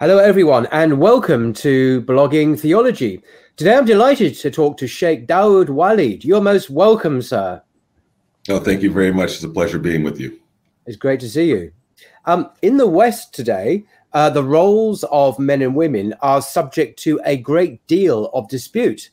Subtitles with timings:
[0.00, 3.22] Hello, everyone, and welcome to Blogging Theology.
[3.58, 6.24] Today I'm delighted to talk to Sheikh Dawud Walid.
[6.24, 7.60] You're most welcome, sir.
[8.48, 9.32] Oh, thank you very much.
[9.32, 10.40] It's a pleasure being with you.
[10.86, 11.70] It's great to see you.
[12.24, 17.20] Um, in the West today, uh, the roles of men and women are subject to
[17.26, 19.10] a great deal of dispute.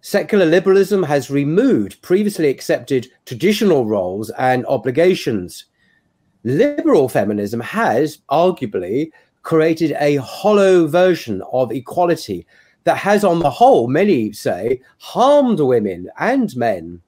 [0.00, 5.66] Secular liberalism has removed previously accepted traditional roles and obligations.
[6.42, 9.12] Liberal feminism has, arguably,
[9.44, 12.46] created a hollow version of equality
[12.82, 17.00] that has, on the whole, many say, harmed women and men.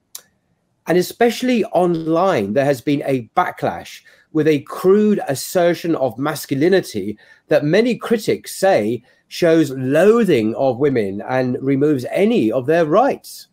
[0.87, 4.03] And especially online, there has been a backlash
[4.33, 11.57] with a crude assertion of masculinity that many critics say shows loathing of women and
[11.61, 13.49] removes any of their rights.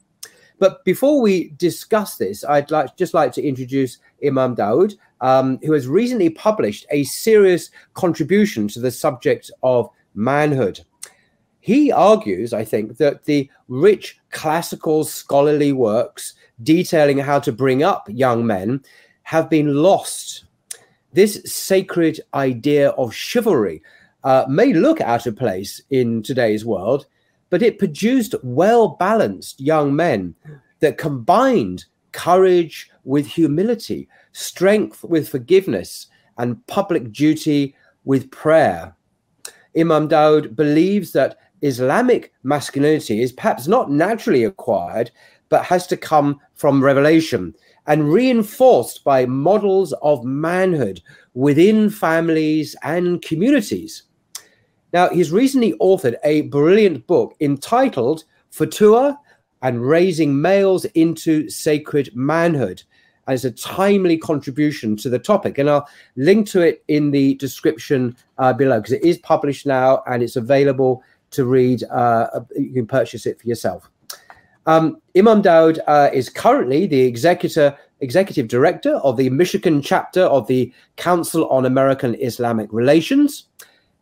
[0.59, 5.71] But before we discuss this, I'd like just like to introduce Imam Dawud, um, who
[5.71, 10.81] has recently published a serious contribution to the subject of manhood.
[11.61, 18.05] He argues, I think, that the rich classical scholarly works detailing how to bring up
[18.09, 18.83] young men
[19.23, 20.43] have been lost.
[21.13, 23.81] This sacred idea of chivalry
[24.25, 27.05] uh, may look out of place in today's world,
[27.49, 30.35] but it produced well balanced young men
[30.81, 38.95] that combined courage with humility, strength with forgiveness, and public duty with prayer.
[39.77, 45.11] Imam Dawud believes that Islamic masculinity is perhaps not naturally acquired,
[45.49, 47.53] but has to come from revelation
[47.87, 51.01] and reinforced by models of manhood
[51.33, 54.03] within families and communities.
[54.93, 59.17] Now, he's recently authored a brilliant book entitled Futuwwah
[59.61, 62.83] and Raising Males into Sacred Manhood.
[63.27, 65.57] It's a timely contribution to the topic.
[65.57, 70.03] And I'll link to it in the description uh, below because it is published now
[70.07, 71.83] and it's available to read.
[71.85, 73.89] Uh, you can purchase it for yourself.
[74.65, 80.47] Um, Imam Dawud uh, is currently the executor, executive director of the Michigan chapter of
[80.47, 83.47] the Council on American Islamic Relations.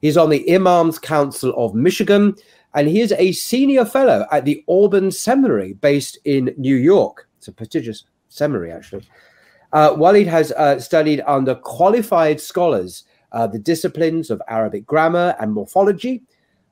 [0.01, 2.35] He's on the Imams Council of Michigan,
[2.73, 7.27] and he is a senior fellow at the Auburn Seminary based in New York.
[7.37, 9.03] It's a prestigious seminary, actually.
[9.73, 15.53] Uh, Walid has uh, studied under qualified scholars uh, the disciplines of Arabic grammar and
[15.53, 16.23] morphology,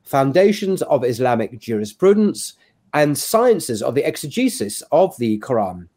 [0.04, 2.54] foundations of Islamic jurisprudence,
[2.94, 5.88] and sciences of the exegesis of the Quran.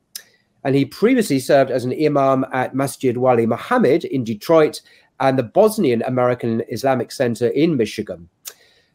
[0.64, 4.80] And he previously served as an imam at Masjid Wali Muhammad in Detroit
[5.18, 8.28] and the Bosnian American Islamic Center in Michigan.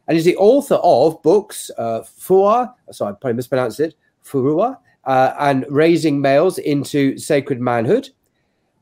[0.07, 4.77] And is the author of books, uh, Fua, sorry, I probably mispronounced it, Furua,
[5.07, 8.09] uh, and Raising Males into Sacred Manhood,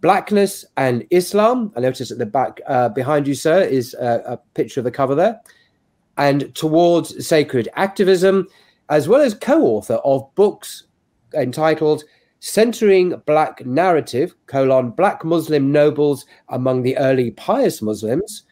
[0.02, 1.72] Blackness and Islam.
[1.78, 4.91] I notice at the back uh, behind you, sir, is uh, a picture of the
[4.91, 5.40] cover there.
[6.18, 8.47] And Towards Sacred Activism,
[8.90, 10.84] as well as co-author of books
[11.34, 12.03] entitled
[12.40, 18.44] Centering Black Narrative, colon, Black Muslim Nobles Among the Early Pious Muslims,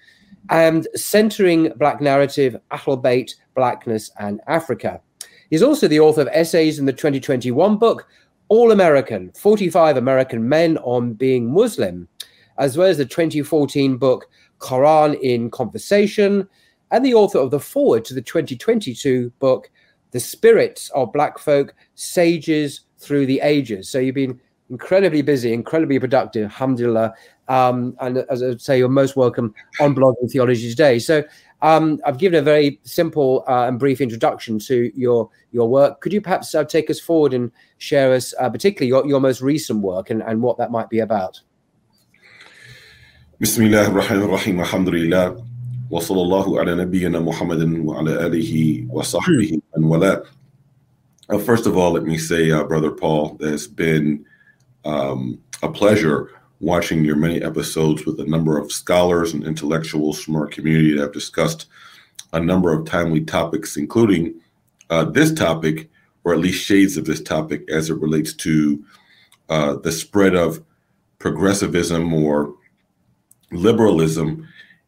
[0.50, 5.02] and Centering Black Narrative, Ahl Bayt, Blackness and Africa.
[5.53, 8.08] He's also the author of essays in the 2021 book,
[8.47, 12.08] All American 45 American Men on Being Muslim,
[12.58, 14.25] as well as the 2014 book,
[14.58, 16.50] Quran in Conversation,
[16.90, 19.69] and the author of the foreword to the 2022 book,
[20.09, 23.88] the spirits of black folk, sages through the ages.
[23.88, 27.13] So you've been incredibly busy, incredibly productive, alhamdulillah.
[27.47, 30.98] Um, and as I say, you're most welcome on Blogging Theology today.
[30.98, 31.24] So
[31.62, 36.00] um, I've given a very simple uh, and brief introduction to your your work.
[36.00, 39.41] Could you perhaps uh, take us forward and share us, uh, particularly your, your most
[39.41, 41.41] recent work and, and what that might be about?
[43.41, 45.44] Bismillah ar-Rahman ar-Rahim, alhamdulillah.
[45.91, 50.23] وصلى الله على نبينا محمد وعلى آله وصحبه من والاه.
[51.31, 54.25] Uh, first of all, let me say, uh, Brother Paul, that it's been
[54.85, 56.31] um, a pleasure
[56.63, 61.01] watching your many episodes with a number of scholars and intellectuals from our community that
[61.01, 61.68] have discussed
[62.31, 64.33] a number of timely topics, including
[64.89, 65.89] uh, this topic,
[66.24, 68.83] or at least shades of this topic, as it relates to
[69.50, 70.63] uh, the spread of
[71.19, 72.56] progressivism or
[73.51, 74.48] liberalism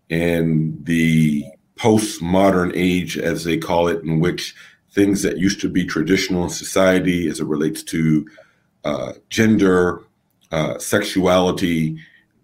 [0.10, 1.44] in the
[1.76, 4.56] postmodern age, as they call it, in which
[4.92, 8.26] things that used to be traditional in society as it relates to
[8.86, 10.02] uh, gender,
[10.52, 11.98] uh, sexuality,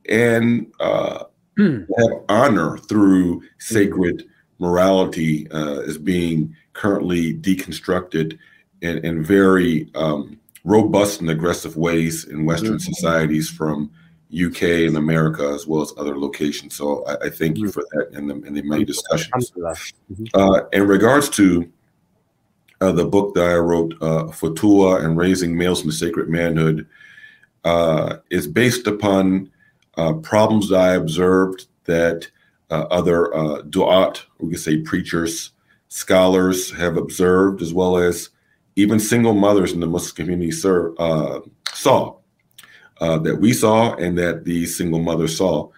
[0.09, 1.25] and uh,
[1.57, 1.87] mm.
[1.97, 4.25] have honor through sacred
[4.59, 8.37] morality uh, is being currently deconstructed
[8.81, 12.93] in, in very um, robust and aggressive ways in Western mm-hmm.
[12.93, 13.91] societies from
[14.33, 16.75] UK and America as well as other locations.
[16.75, 17.73] So I, I thank you mm.
[17.73, 19.51] for that and the, and the many discussions.
[19.51, 20.25] Mm-hmm.
[20.33, 21.69] Uh, in regards to
[22.79, 26.87] uh, the book that I wrote, uh, Futuwwah and Raising Males the Sacred Manhood,
[27.63, 29.51] uh, is based upon
[29.97, 32.29] uh, problems that I observed that
[32.69, 35.51] uh, other uh, du'at, we could say preachers,
[35.89, 38.29] scholars have observed, as well as
[38.75, 41.41] even single mothers in the Muslim community sir, uh,
[41.73, 42.15] saw
[43.01, 45.69] uh, that we saw and that the single mothers saw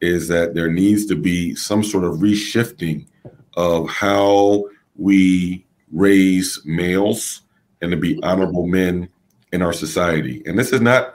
[0.00, 3.06] is that there needs to be some sort of reshifting
[3.54, 4.64] of how
[4.96, 7.42] we raise males
[7.82, 9.08] and to be honorable men
[9.52, 10.42] in our society.
[10.46, 11.14] And this is not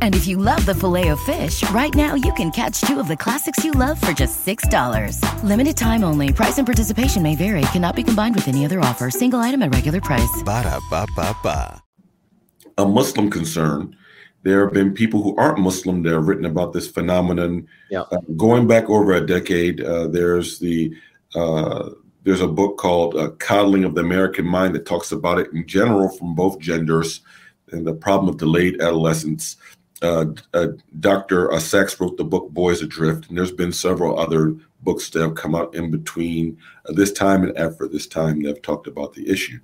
[0.00, 3.08] And if you love the filet of fish, right now you can catch two of
[3.08, 5.42] the classics you love for just $6.
[5.42, 6.32] Limited time only.
[6.32, 7.62] Price and participation may vary.
[7.72, 9.10] Cannot be combined with any other offer.
[9.10, 10.42] Single item at regular price.
[10.44, 11.82] Ba da ba ba ba.
[12.78, 13.96] A Muslim concern.
[14.44, 17.66] There have been people who aren't Muslim that have written about this phenomenon.
[17.90, 18.02] Yeah.
[18.10, 20.94] Uh, going back over a decade, uh, there's the
[21.34, 21.90] uh,
[22.24, 25.66] there's a book called uh, Coddling of the American Mind that talks about it in
[25.66, 27.20] general from both genders
[27.72, 29.56] and the problem of delayed adolescence.
[30.02, 30.68] Uh, uh,
[31.00, 31.52] Dr.
[31.52, 35.36] Uh, Sax wrote the book Boys Adrift, and there's been several other books that have
[35.36, 39.14] come out in between uh, this time and after this time that have talked about
[39.14, 39.60] the issue.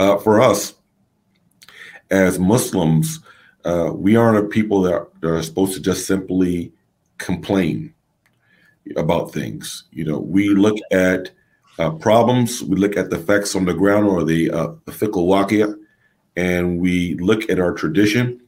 [0.00, 0.74] Uh, for us,
[2.10, 3.20] as Muslims,
[3.92, 6.72] we aren't a people that are supposed to just simply
[7.18, 7.94] complain
[8.96, 9.84] about things.
[9.92, 11.30] You know, we look at
[11.78, 15.26] uh, problems, we look at the facts on the ground or the, uh, the fickle
[15.26, 15.74] wakia,
[16.36, 18.40] and we look at our tradition.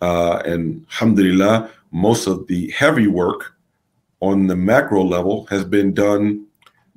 [0.00, 3.56] Uh, and alhamdulillah, most of the heavy work
[4.20, 6.46] on the macro level has been done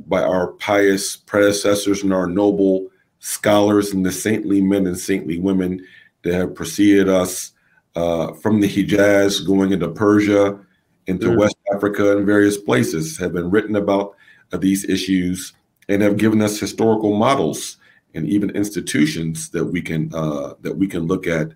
[0.07, 2.87] by our pious predecessors and our noble
[3.19, 5.83] scholars and the saintly men and saintly women
[6.23, 7.51] that have preceded us
[7.95, 10.59] uh, from the Hijaz going into Persia
[11.07, 11.37] into mm.
[11.37, 14.15] West Africa and various places have been written about
[14.53, 15.53] uh, these issues
[15.89, 17.77] and have given us historical models
[18.13, 21.51] and even institutions that we can uh, that we can look at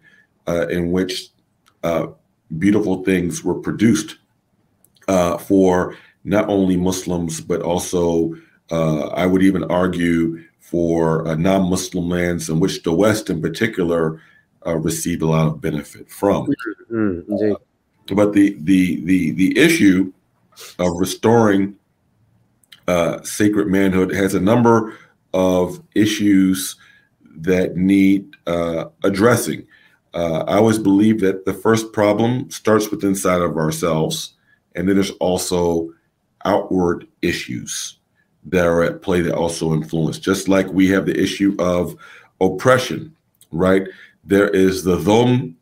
[0.47, 1.29] uh, in which
[1.83, 2.07] uh,
[2.57, 4.17] beautiful things were produced
[5.07, 8.33] uh, for not only Muslims but also
[8.71, 14.21] uh, I would even argue for non-Muslim lands in which the West in particular
[14.65, 16.47] received a lot of benefit from.
[16.89, 17.55] Mm,
[18.13, 20.13] but the the the the issue
[20.79, 21.75] of restoring
[22.87, 24.97] uh, sacred manhood has a number
[25.33, 26.75] of issues
[27.37, 29.65] that need uh, addressing.
[30.13, 34.33] Uh, I always believe that the first problem starts with inside of ourselves,
[34.75, 35.93] and then there's also
[36.45, 37.97] outward issues
[38.45, 40.19] that are at play that also influence.
[40.19, 41.95] Just like we have the issue of
[42.41, 43.15] oppression,
[43.51, 43.87] right?
[44.23, 45.55] There is the dhulm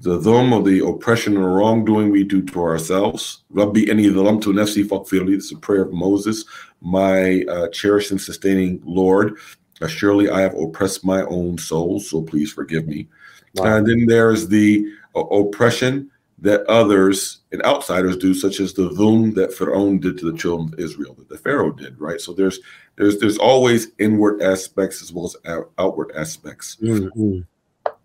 [0.00, 3.44] the dhulm of the oppression and wrongdoing we do to ourselves.
[3.50, 5.36] Rabbi any dhalamtu nafsi faghfirli.
[5.36, 6.44] This is a prayer of Moses,
[6.82, 9.38] my uh, cherished and sustaining Lord.
[9.80, 13.08] Uh, surely I have oppressed my own soul, so please forgive me.
[13.56, 13.76] Wow.
[13.76, 19.34] And then there's the uh, oppression that others and outsiders do, such as the dhulm
[19.34, 22.20] that Pharaoh did to the children of Israel, that the Pharaoh did, right?
[22.20, 22.60] So there's
[22.96, 25.36] there's there's always inward aspects as well as
[25.78, 26.76] outward aspects.
[26.82, 27.40] Mm-hmm.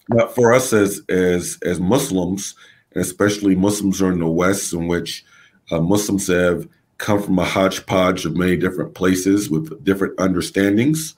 [0.10, 2.55] But for us as as as Muslims,
[2.93, 5.25] and especially Muslims are in the West, in which
[5.72, 6.67] uh, Muslims have
[6.98, 11.15] come from a hodgepodge of many different places with different understandings,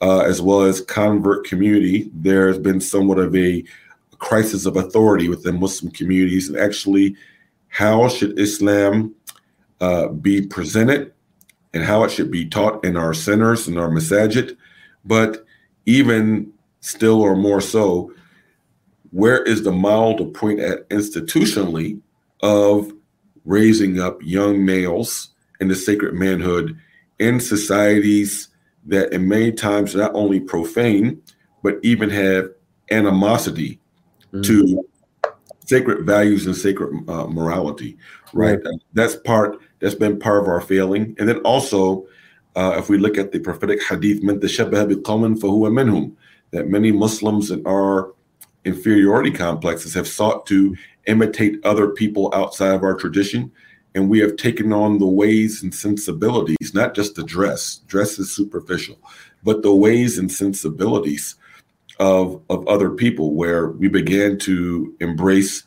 [0.00, 3.64] uh, as well as convert community, there has been somewhat of a
[4.18, 7.16] crisis of authority within Muslim communities, and actually,
[7.68, 9.14] how should Islam
[9.80, 11.12] uh, be presented
[11.72, 14.56] and how it should be taught in our centers and our masajid,
[15.04, 15.44] but
[15.86, 18.12] even still or more so,
[19.10, 22.00] where is the model to point at institutionally
[22.40, 22.92] of
[23.44, 25.28] raising up young males
[25.60, 26.78] in the sacred manhood
[27.18, 28.48] in societies
[28.86, 31.20] that in many times not only profane
[31.62, 32.50] but even have
[32.90, 33.80] animosity
[34.32, 34.44] mm.
[34.44, 34.86] to
[35.66, 37.96] sacred values and sacred uh, morality,
[38.34, 38.62] right?
[38.64, 38.80] right.
[38.92, 42.06] That's part that's been part of our failing, and then also.
[42.56, 46.14] Uh, if we look at the prophetic hadith, man tashabbaha bi qawmin fahuwa minhum,
[46.52, 48.14] that many Muslims in our
[48.64, 50.76] inferiority complexes have sought to
[51.06, 53.50] imitate other people outside of our tradition
[53.94, 57.76] and we have taken on the ways and sensibilities, not just the dress.
[57.86, 58.98] Dress is superficial,
[59.42, 61.36] but the ways and sensibilities
[62.00, 65.62] of of other people, where we began to embrace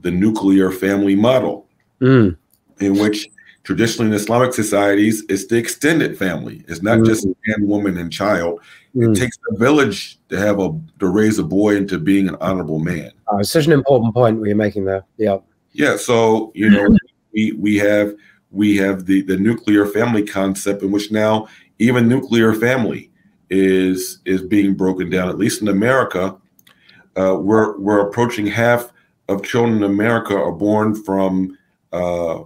[0.00, 1.66] the nuclear family model,
[2.00, 2.36] mm.
[2.78, 3.28] in which
[3.64, 6.64] traditionally in Islamic societies it's the extended family.
[6.68, 7.06] It's not mm.
[7.06, 8.60] just man, woman, and child.
[8.94, 9.10] Mm.
[9.10, 12.78] It takes a village to have a to raise a boy into being an honorable
[12.78, 13.10] man.
[13.26, 15.04] Oh, it's such an important point we are making there.
[15.16, 15.38] Yeah.
[15.72, 15.96] Yeah.
[15.96, 16.96] So you know
[17.32, 18.14] we we have
[18.50, 21.48] we have the the nuclear family concept in which now
[21.78, 23.10] even nuclear family
[23.50, 25.28] is is being broken down.
[25.28, 26.36] At least in america
[27.16, 28.92] uh, we're we're approaching half
[29.28, 31.56] of children in america are born from
[31.92, 32.40] uh,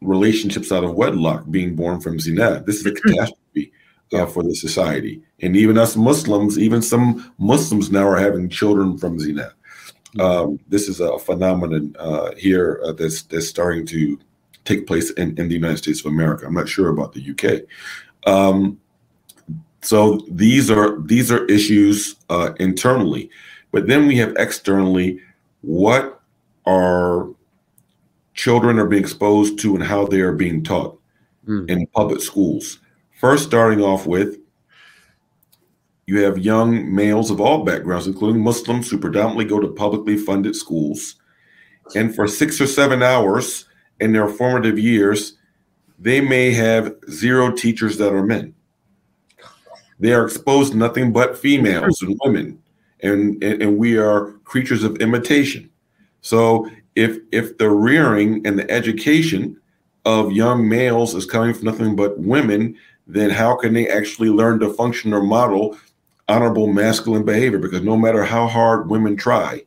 [0.00, 2.96] relationships out of wedlock being born from zina this is a hmm.
[2.96, 3.72] catastrophe
[4.12, 5.22] uh, for the society.
[5.42, 9.52] And even us muslims even some muslims now are having children from zina
[10.14, 10.20] hmm.
[10.20, 14.18] um, this is a phenomenon uh, here uh, that's that's starting to
[14.68, 16.46] take place in, in the United States of America.
[16.46, 17.62] I'm not sure about the UK.
[18.30, 18.78] Um,
[19.80, 23.30] so these are these are issues uh, internally,
[23.70, 25.20] but then we have externally
[25.62, 26.20] what
[26.66, 27.28] our
[28.34, 30.98] children are being exposed to and how they are being taught
[31.46, 31.68] mm.
[31.70, 32.80] in public schools.
[33.18, 34.38] First, starting off with
[36.06, 40.56] you have young males of all backgrounds, including Muslims, who predominantly go to publicly funded
[40.56, 41.16] schools.
[41.94, 43.67] And for six or seven hours,
[44.00, 45.36] in their formative years,
[45.98, 48.54] they may have zero teachers that are men.
[49.98, 52.62] They are exposed to nothing but females and women,
[53.00, 55.70] and, and, and we are creatures of imitation.
[56.20, 59.60] So if if the rearing and the education
[60.04, 62.76] of young males is coming from nothing but women,
[63.06, 65.76] then how can they actually learn to function or model
[66.28, 67.58] honorable masculine behavior?
[67.58, 69.62] Because no matter how hard women try,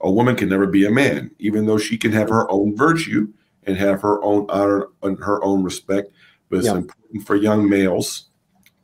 [0.00, 3.32] a woman can never be a man, even though she can have her own virtue
[3.66, 6.10] and have her own honor and her own respect.
[6.48, 6.76] But it's yeah.
[6.76, 8.28] important for young males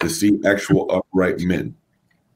[0.01, 1.77] to see actual upright men.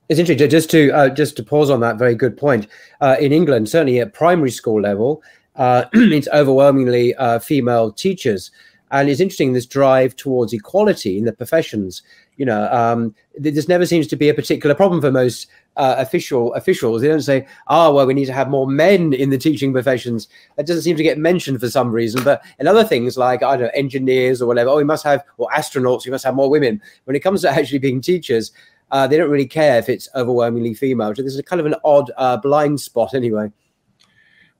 [0.08, 0.50] It's interesting.
[0.50, 2.66] Just to uh, just to pause on that very good point.
[3.00, 5.22] Uh, in England, certainly at primary school level,
[5.56, 8.50] uh, it's overwhelmingly uh, female teachers,
[8.90, 12.02] and it's interesting this drive towards equality in the professions.
[12.36, 16.54] You know, um, this never seems to be a particular problem for most uh, official
[16.54, 17.02] officials.
[17.02, 20.28] They don't say, "Oh, well, we need to have more men in the teaching professions."
[20.56, 22.22] That doesn't seem to get mentioned for some reason.
[22.24, 25.24] But in other things like I don't know, engineers or whatever, oh, we must have
[25.38, 26.80] or astronauts, we must have more women.
[27.04, 28.52] When it comes to actually being teachers,
[28.90, 31.14] uh, they don't really care if it's overwhelmingly female.
[31.14, 33.50] So this is a kind of an odd uh, blind spot, anyway.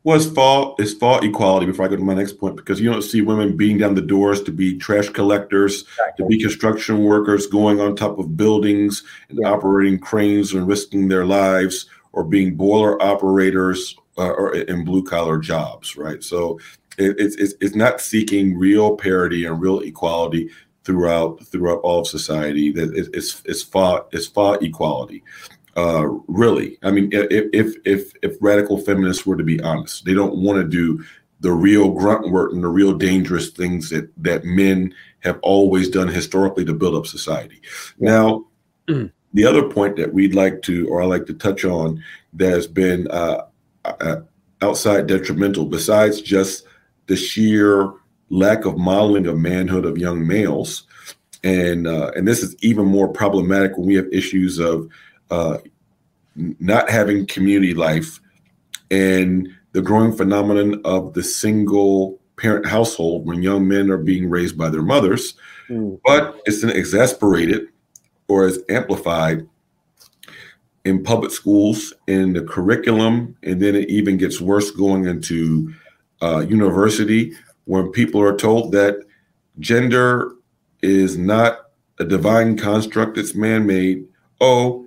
[0.05, 1.65] Well, it's fall it's fall equality.
[1.65, 4.03] Before I go to my next point, because you don't see women beating down the
[4.03, 6.25] doors to be trash collectors, exactly.
[6.25, 9.49] to be construction workers, going on top of buildings and yeah.
[9.49, 15.39] operating cranes and risking their lives, or being boiler operators uh, or in blue collar
[15.39, 16.23] jobs, right?
[16.23, 16.61] So
[16.99, 20.51] it, it's, it's it's not seeking real parity and real equality
[20.85, 22.71] throughout throughout all of society.
[22.73, 25.25] That it's it's fought it's fought equality.
[25.77, 30.15] Uh, really, I mean, if if if if radical feminists were to be honest, they
[30.15, 31.05] don't want to do
[31.41, 36.09] the real grunt work and the real dangerous things that that men have always done
[36.09, 37.61] historically to build up society.
[37.99, 38.45] Now,
[38.87, 39.11] mm.
[39.33, 42.03] the other point that we'd like to, or I like to touch on,
[42.35, 43.47] that has been uh,
[43.85, 44.17] uh,
[44.63, 46.67] outside detrimental, besides just
[47.07, 47.93] the sheer
[48.31, 50.85] lack of modeling of manhood of young males,
[51.43, 54.89] and uh, and this is even more problematic when we have issues of
[55.31, 55.59] uh,
[56.37, 58.21] not having community life
[58.91, 64.57] and the growing phenomenon of the single parent household when young men are being raised
[64.57, 65.35] by their mothers,
[65.69, 65.99] mm.
[66.05, 67.69] but it's an exasperated
[68.29, 69.47] or is amplified
[70.85, 75.73] in public schools in the curriculum, and then it even gets worse going into
[76.23, 77.33] uh, university
[77.65, 78.97] when people are told that
[79.61, 80.33] gender
[80.83, 84.05] is not a divine construct; it's man-made.
[84.41, 84.84] Oh,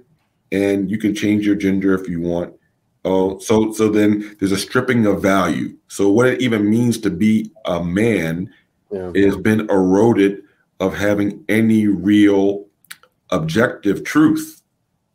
[0.52, 2.54] and you can change your gender if you want.
[3.06, 5.78] Oh, so so then there's a stripping of value.
[5.88, 8.54] So what it even means to be a man
[8.92, 9.12] yeah.
[9.16, 10.44] has been eroded
[10.80, 12.66] of having any real
[13.30, 14.62] objective truth.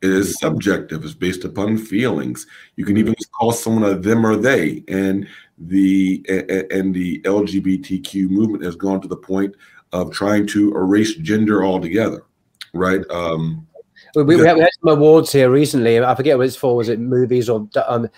[0.01, 1.05] It is subjective.
[1.05, 2.45] It's based upon feelings.
[2.75, 6.25] You can even call someone a them or they, and the
[6.71, 9.55] and the LGBTQ movement has gone to the point
[9.93, 12.25] of trying to erase gender altogether.
[12.73, 13.01] Right?
[13.11, 13.67] Um,
[14.15, 15.99] we, we, had, we, had, some awards here recently.
[15.99, 16.75] I forget what it's for.
[16.75, 18.09] Was it movies or um,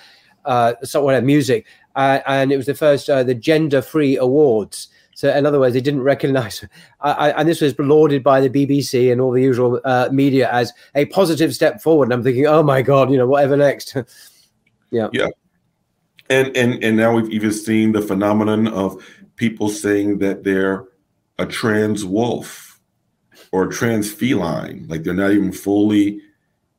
[0.43, 4.89] uh, somewhat music, uh, and it was the first uh, the gender free awards.
[5.15, 6.65] So, in other words, they didn't recognize,
[7.01, 11.05] and this was lauded by the BBC and all the usual uh, media as a
[11.05, 12.05] positive step forward.
[12.05, 13.95] And I'm thinking, oh my God, you know, whatever next.
[14.91, 15.07] yeah.
[15.13, 15.29] Yeah.
[16.29, 20.85] And, and, and now we've even seen the phenomenon of people saying that they're
[21.37, 22.64] a trans wolf
[23.55, 26.19] or trans feline, like they're not even fully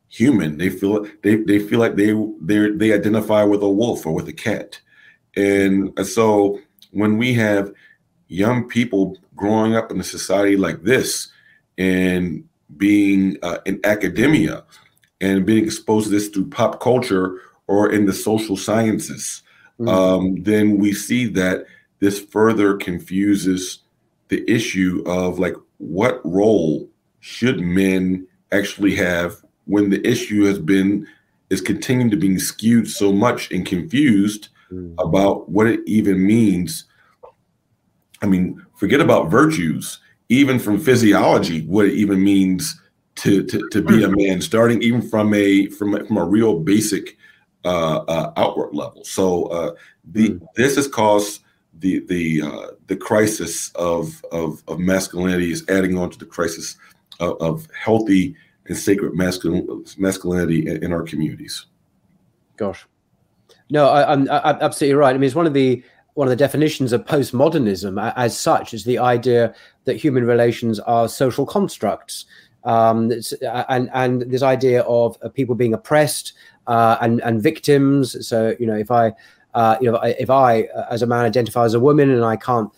[0.09, 0.59] human.
[0.59, 4.29] They feel they, they feel like they they they identify with a wolf or with
[4.29, 4.79] a cat.
[5.37, 7.73] And so when we have
[8.29, 11.33] young people growing up in a society like this
[11.79, 12.45] and
[12.77, 14.63] being uh, in academia
[15.23, 19.43] and being exposed to this through pop culture or in the social sciences,
[19.81, 19.89] mm-hmm.
[19.89, 21.65] um, then we see that
[22.01, 23.79] this further confuses
[24.29, 26.89] the issue of like what role
[27.21, 31.07] should men actually have when the issue has been
[31.51, 34.99] is continuing to be skewed so much and confused mm-hmm.
[34.99, 36.85] about what it even means
[38.23, 42.81] I mean, forget about virtues, even from physiology, what it even means
[43.17, 46.61] to to, to be a man, starting even from a from a, from a real
[46.61, 47.17] basic
[47.65, 49.05] uh, uh, outward level.
[49.05, 50.47] So uh, the mm.
[50.55, 51.43] this has caused
[51.79, 56.77] the the uh, the crisis of, of of masculinity is adding on to the crisis
[57.21, 58.35] of, of healthy
[58.67, 61.67] and sacred masculin, masculinity in, in, our communities.
[62.57, 62.87] Gosh,
[63.71, 65.15] no, I, I'm, I'm absolutely right.
[65.15, 65.83] I mean, it's one of the
[66.15, 69.55] one of the definitions of postmodernism as such is the idea
[69.85, 72.25] that human relations are social constructs.
[72.65, 73.13] Um,
[73.69, 76.33] and and this idea of people being oppressed
[76.67, 78.27] uh, and and victims.
[78.27, 79.13] So you know, if I
[79.57, 82.37] uh, you know if I uh, as a man identify as a woman and I
[82.37, 82.71] can't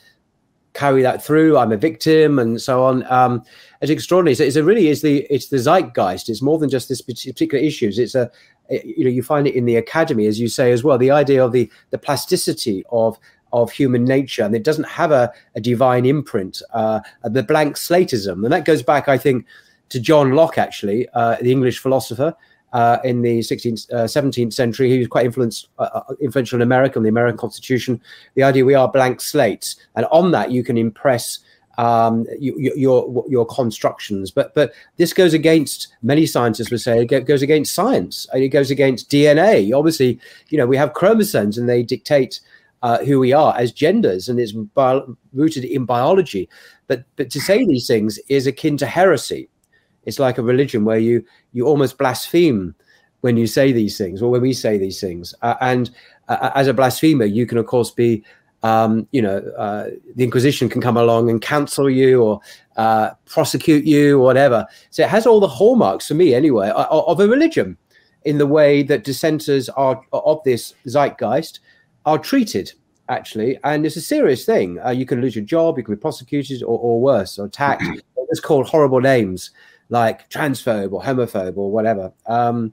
[0.75, 3.05] carry that through, I'm a victim and so on.
[3.11, 3.43] Um,
[3.83, 4.37] it's extraordinary.
[4.37, 6.29] So it's a really is the it's the zeitgeist.
[6.29, 7.99] It's more than just this particular issues.
[7.99, 8.31] It's a
[8.71, 11.45] you know you find it in the academy as you say as well the idea
[11.45, 13.19] of the the plasticity of
[13.53, 18.45] of human nature and it doesn't have a, a divine imprint uh, the blank slatism
[18.45, 19.47] and that goes back i think
[19.89, 22.35] to john locke actually uh, the english philosopher
[22.73, 24.91] uh, in the 16th, 17th uh, century.
[24.91, 28.01] He was quite uh, uh, influential in America, in the American Constitution.
[28.35, 31.39] The idea we are blank slates, and on that you can impress
[31.79, 34.31] um, your, your, your constructions.
[34.31, 38.27] But but this goes against many scientists would say it goes against science.
[38.33, 39.73] and It goes against DNA.
[39.77, 42.41] Obviously, you know we have chromosomes and they dictate
[42.83, 46.49] uh, who we are as genders, and it's bio- rooted in biology.
[46.89, 49.49] But but to say these things is akin to heresy.
[50.09, 52.75] It's like a religion where you you almost blaspheme
[53.21, 55.35] when you say these things or when we say these things.
[55.43, 55.91] Uh, and
[56.29, 58.25] uh, as a blasphemer, you can of course be
[58.63, 62.41] um, you know, uh, the Inquisition can come along and cancel you or
[62.77, 64.67] uh, prosecute you or whatever.
[64.91, 67.77] So it has all the hallmarks for me, anyway, of, of a religion
[68.25, 71.61] in the way that dissenters are of this zeitgeist
[72.05, 72.73] are treated.
[73.11, 74.79] Actually, and it's a serious thing.
[74.85, 77.83] Uh, you can lose your job, you can be prosecuted, or, or worse, or attacked.
[78.29, 79.51] it's called horrible names
[79.89, 82.13] like transphobe or homophobe or whatever.
[82.27, 82.73] Um,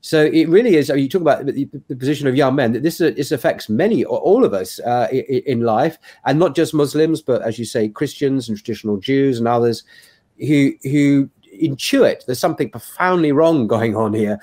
[0.00, 0.88] so it really is.
[0.88, 2.80] You talk about the, the position of young men.
[2.80, 7.20] This this affects many or all of us uh, in, life, and not just Muslims,
[7.22, 9.82] but as you say, Christians and traditional Jews and others
[10.38, 11.28] who who
[11.60, 14.38] intuit there's something profoundly wrong going on here,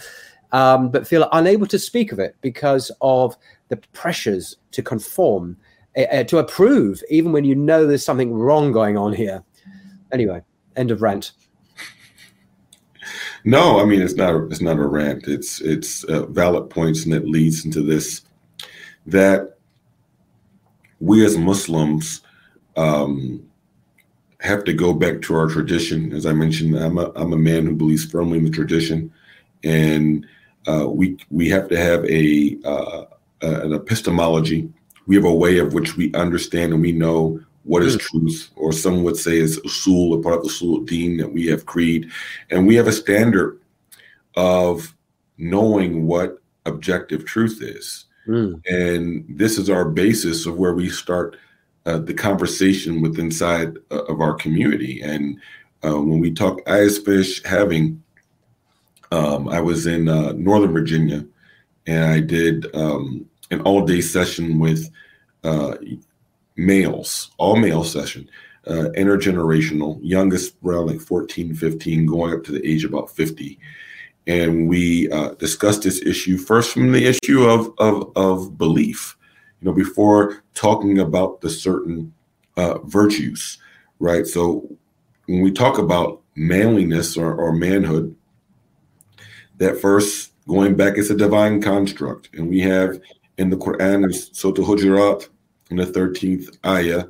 [0.52, 3.38] um, but feel unable to speak of it because of
[3.70, 5.56] the pressures to conform,
[5.96, 9.42] uh, to approve, even when you know there's something wrong going on here.
[10.12, 10.42] Anyway,
[10.76, 11.32] end of rant.
[13.45, 14.36] No, I mean it's not.
[14.51, 15.27] It's not a rant.
[15.27, 18.21] It's it's uh, valid points, and it leads into this
[19.06, 19.58] that
[20.99, 22.21] we as Muslims
[22.77, 23.43] um,
[24.39, 26.13] have to go back to our tradition.
[26.13, 29.12] As I mentioned, I'm a I'm a man who believes firmly in the tradition,
[29.63, 30.25] and
[30.67, 33.06] uh, we we have to have a uh,
[33.41, 34.71] an epistemology.
[35.06, 38.02] We have a way of which we understand and we know what is mm.
[38.02, 41.47] truth, or some would say is usul, a part of the usul deen that we
[41.47, 42.10] have creed,
[42.49, 43.60] and we have a standard
[44.36, 44.95] of
[45.38, 48.60] knowing what objective truth is, mm.
[48.67, 51.38] and this is our basis of where we start
[51.86, 55.02] uh, the conversation with inside uh, of our community.
[55.02, 55.38] And
[55.84, 58.02] uh, when we talk, I fish having,
[59.12, 61.26] um, I was in uh, Northern Virginia,
[61.86, 64.89] and I did um, an all day session with
[65.43, 65.76] uh,
[66.56, 68.30] males, all male session,
[68.68, 73.60] uh, intergenerational, youngest around like 14, 15, going up to the age about 50.
[74.26, 79.18] And we uh, discussed this issue first from the issue of, of, of belief,
[79.62, 82.13] you know, before talking about the certain
[82.56, 83.58] uh, virtues,
[84.00, 84.26] right?
[84.26, 84.70] So
[85.28, 88.16] when we talk about manliness or, or manhood,
[89.58, 92.30] that first going back, it's a divine construct.
[92.34, 93.00] And we have
[93.38, 95.28] in the Quran, Surah Hujurat,
[95.80, 97.06] in the 13th ayah,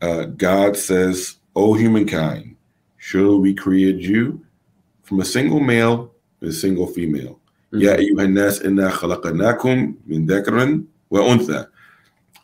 [0.00, 2.56] uh, God says, O humankind,
[2.96, 4.44] surely we created you
[5.02, 7.38] from a single male and a single female.
[7.72, 11.68] Ya ayyuhan nas inna khalaqnakum min dhakrin wa untha.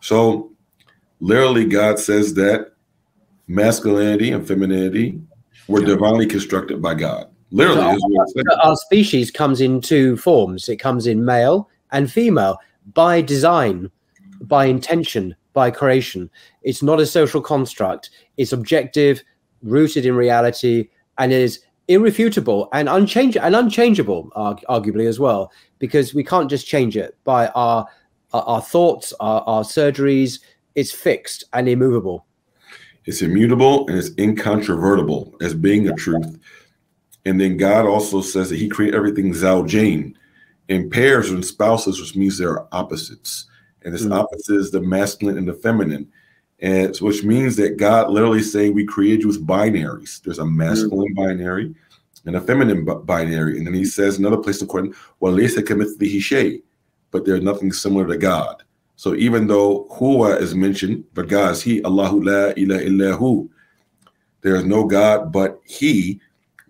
[0.00, 0.52] So
[1.20, 2.74] literally God says that
[3.48, 5.20] masculinity and femininity
[5.66, 7.26] were divinely constructed by God.
[7.50, 10.68] Literally, so our, our species comes in two forms.
[10.68, 12.58] It comes in male and female
[12.94, 13.90] by design,
[14.42, 16.30] by intention, by creation.
[16.62, 18.10] It's not a social construct.
[18.36, 19.22] It's objective,
[19.62, 24.30] rooted in reality, and is irrefutable and unchange and unchangeable,
[24.68, 27.86] arguably as well, because we can't just change it by our
[28.32, 30.40] our, thoughts, our, our surgeries.
[30.74, 32.26] It's fixed and immovable.
[33.06, 36.38] It's immutable and it's incontrovertible as being a truth.
[37.24, 40.14] And then God also says that He created everything zawjain
[40.68, 43.46] in pairs and spouses, which means there are opposites.
[43.86, 44.14] And this mm-hmm.
[44.14, 46.08] opposite is the masculine and the feminine.
[46.58, 50.20] And which means that God literally saying we created you with binaries.
[50.20, 51.24] There's a masculine mm-hmm.
[51.24, 51.74] binary
[52.24, 53.58] and a feminine b- binary.
[53.58, 55.32] And then he says another place in the Quran, well,
[57.12, 58.64] but there's nothing similar to God.
[58.96, 63.48] So even though Huwa is mentioned, but God is He, Allahu la ilaha illahu.
[64.40, 66.20] There is no God but He.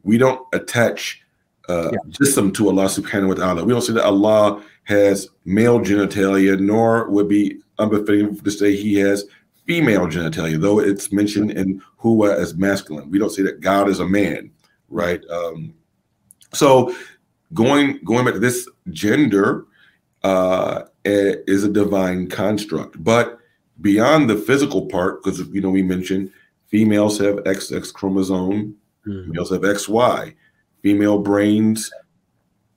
[0.03, 1.23] We don't attach
[1.69, 1.99] uh, yeah.
[2.11, 3.65] jism to Allah subhanahu wa ta'ala.
[3.65, 8.95] We don't say that Allah has male genitalia, nor would be unbefitting to say He
[8.95, 9.25] has
[9.67, 13.11] female genitalia, though it's mentioned in Huwa as masculine.
[13.11, 14.51] We don't say that God is a man,
[14.89, 15.21] right?
[15.29, 15.75] Um,
[16.53, 16.95] so
[17.53, 19.67] going going back to this gender
[20.23, 23.39] uh, is a divine construct, but
[23.81, 26.31] beyond the physical part, because you know we mentioned
[26.69, 29.33] females have XX chromosome, mm-hmm.
[29.33, 30.35] males have XY.
[30.83, 31.91] Female brains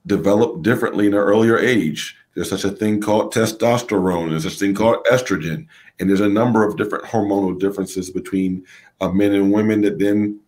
[0.06, 2.16] develop differently in an earlier age.
[2.34, 4.30] There's such a thing called testosterone.
[4.30, 5.66] There's such a thing called estrogen,
[5.98, 8.64] and there's a number of different hormonal differences between
[9.00, 10.40] uh, men and women that then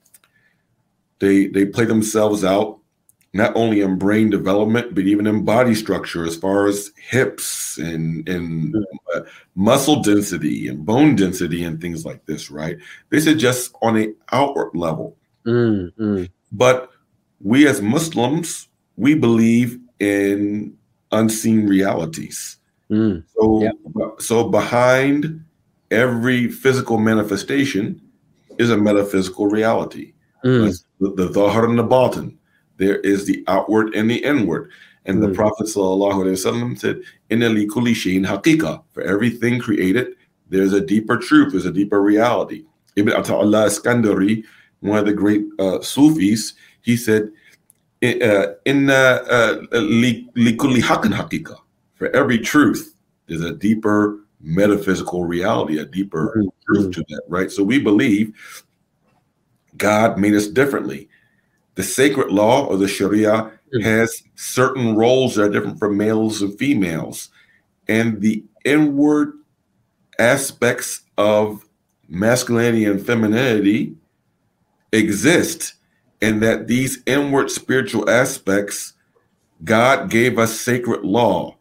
[1.18, 2.78] they they play themselves out
[3.34, 8.28] not only in brain development but even in body structure as far as hips and
[8.28, 8.74] and
[9.14, 9.20] uh,
[9.54, 12.76] muscle density and bone density and things like this right
[13.10, 16.28] this is just on an outward level mm, mm.
[16.50, 16.90] but
[17.40, 20.76] we as muslims we believe in
[21.12, 22.56] unseen realities.
[22.90, 23.22] Mm.
[23.34, 25.44] So, so behind
[25.92, 28.02] every physical manifestation
[28.58, 30.12] is a metaphysical reality.
[30.44, 30.76] Mm.
[30.98, 32.36] The, the dhahar and the batin.
[32.78, 34.72] There is the outward and the inward.
[35.06, 35.28] And mm.
[35.28, 38.82] the Prophet ﷺ said, Inna li kulli shayin haqiqa.
[38.92, 40.08] For everything created,
[40.48, 42.64] there's a deeper truth, there's a deeper reality.
[42.96, 44.44] Ibn Ata'Allah Iskandari,
[44.80, 47.30] one of the great uh, Sufis, he said,
[48.02, 49.22] inna
[49.72, 51.56] likulli haqqin haqiqa.
[51.94, 52.94] For every truth,
[53.26, 56.48] there's a deeper metaphysical reality, a deeper mm-hmm.
[56.66, 57.50] truth to that, right?
[57.50, 58.64] So we believe
[59.76, 61.08] God made us differently.
[61.76, 63.80] The sacred law or the Sharia mm-hmm.
[63.80, 67.30] has certain roles that are different for males and females,
[67.88, 69.34] and the inward
[70.18, 71.64] aspects of
[72.08, 73.94] masculinity and femininity
[74.92, 75.74] exist
[76.22, 78.94] and that these inward spiritual aspects,
[79.64, 81.56] God gave us sacred law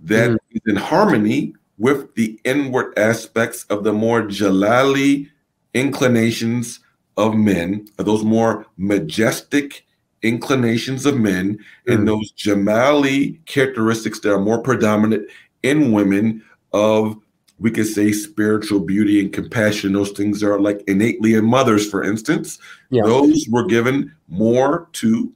[0.00, 0.38] that mm.
[0.50, 5.28] is in harmony with the inward aspects of the more jalali
[5.74, 6.80] inclinations
[7.16, 9.84] of men, those more majestic
[10.22, 11.94] inclinations of men, mm.
[11.94, 15.28] and those jamali characteristics that are more predominant
[15.62, 16.42] in women
[16.72, 17.16] of
[17.58, 22.04] we could say spiritual beauty and compassion those things are like innately in mothers for
[22.04, 22.58] instance.
[22.90, 23.02] Yeah.
[23.04, 25.32] those were given more to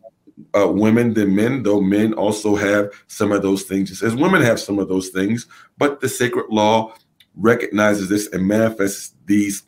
[0.57, 4.43] uh, women than men though men also have some of those things just as women
[4.43, 5.47] have some of those things.
[5.79, 6.95] But the sacred law
[7.35, 9.65] recognizes this and manifests these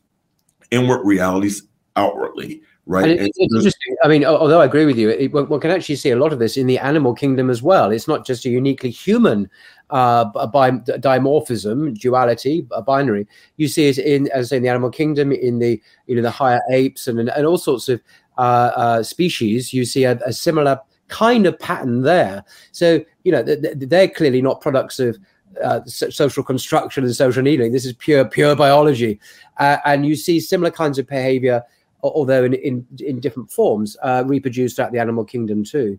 [0.71, 1.63] inward realities
[1.97, 5.71] outwardly right it's, it's interesting i mean although i agree with you it, one can
[5.71, 8.45] actually see a lot of this in the animal kingdom as well it's not just
[8.45, 9.49] a uniquely human
[9.91, 13.27] uh, by dimorphism, duality, a binary.
[13.57, 16.23] You see it in, as I say, in the animal kingdom, in the you know
[16.23, 18.03] the higher apes and and all sorts of
[18.39, 19.73] uh, uh, species.
[19.73, 22.45] You see a, a, similar kind of pattern there.
[22.73, 25.19] So you know they're clearly not products of
[25.63, 27.73] uh, social construction and social needling.
[27.73, 29.21] This is pure pure biology,
[29.59, 31.63] uh, and you see similar kinds of behavior,
[32.11, 35.99] although in in, in different forms, uh, reproduced throughout the animal kingdom too.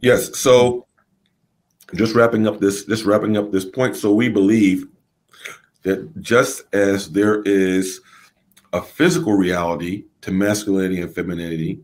[0.00, 0.38] Yes.
[0.38, 0.86] So
[1.94, 4.86] just wrapping up this just wrapping up this point so we believe
[5.82, 8.00] that just as there is
[8.72, 11.80] a physical reality to masculinity and femininity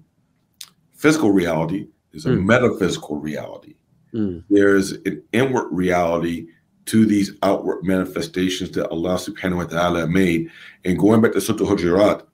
[1.01, 2.45] physical reality is a mm.
[2.45, 3.75] metaphysical reality.
[4.13, 4.45] Mm.
[4.51, 6.49] There's an inward reality
[6.87, 10.51] to these outward manifestations that Allah subhanahu wa ta'ala made.
[10.85, 12.27] And going back to Surah Hujurat,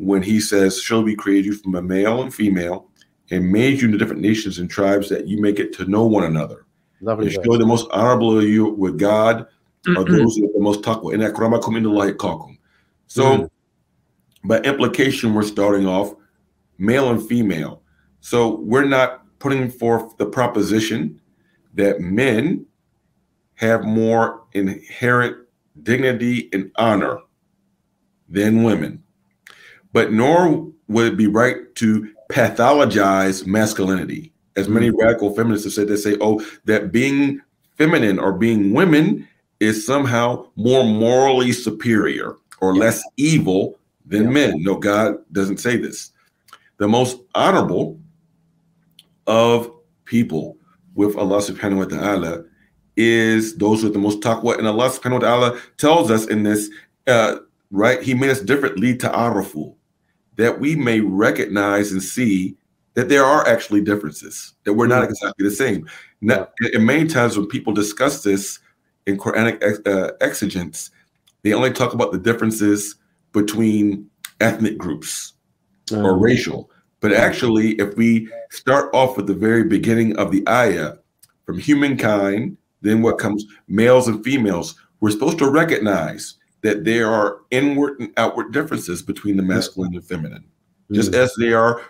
[0.00, 2.90] when he says, Shall we create you from a male and female
[3.30, 6.24] and made you into different nations and tribes that you may get to know one
[6.24, 6.66] another.
[7.00, 9.46] Lovely and surely the most honorable of you with God
[9.88, 11.14] are those who are the most taqwa.
[11.14, 12.58] In akramakum indallahi kakum.
[13.06, 14.48] So mm-hmm.
[14.48, 16.14] by implication, we're starting off
[16.78, 17.82] male and female.
[18.20, 21.20] So we're not putting forth the proposition
[21.74, 22.66] that men
[23.54, 25.36] have more inherent
[25.82, 27.20] dignity and honor
[28.28, 29.02] than women.
[29.92, 34.32] But nor would it be right to pathologize masculinity.
[34.56, 35.00] As many mm-hmm.
[35.00, 37.40] radical feminists have said, they say, oh, that being
[37.76, 39.26] feminine or being women
[39.60, 42.80] is somehow more morally superior or yeah.
[42.80, 44.30] less evil than yeah.
[44.30, 44.62] men.
[44.62, 46.12] No, God doesn't say this.
[46.78, 47.98] The most honorable
[49.26, 49.70] of
[50.04, 50.56] people
[50.94, 52.44] with Allah subhanahu wa ta'ala
[52.96, 54.58] is those with the most taqwa.
[54.58, 56.68] And Allah subhanahu wa ta'ala tells us in this,
[57.06, 57.36] uh,
[57.70, 58.02] right?
[58.02, 59.74] He made us differently to arafu,
[60.40, 62.56] that we may recognize and see
[62.94, 65.86] that there are actually differences, that we're not exactly the same.
[66.22, 68.58] Now, and many times when people discuss this
[69.06, 70.90] in Quranic ex- uh, exegents,
[71.42, 72.96] they only talk about the differences
[73.32, 74.08] between
[74.40, 75.34] ethnic groups
[75.88, 76.02] mm.
[76.02, 76.70] or racial.
[77.00, 80.94] But actually, if we start off at the very beginning of the ayah,
[81.44, 87.40] from humankind, then what comes males and females, we're supposed to recognize that there are
[87.50, 90.44] inward and outward differences between the masculine and feminine.
[90.90, 90.96] Mm.
[90.96, 91.82] Just as there are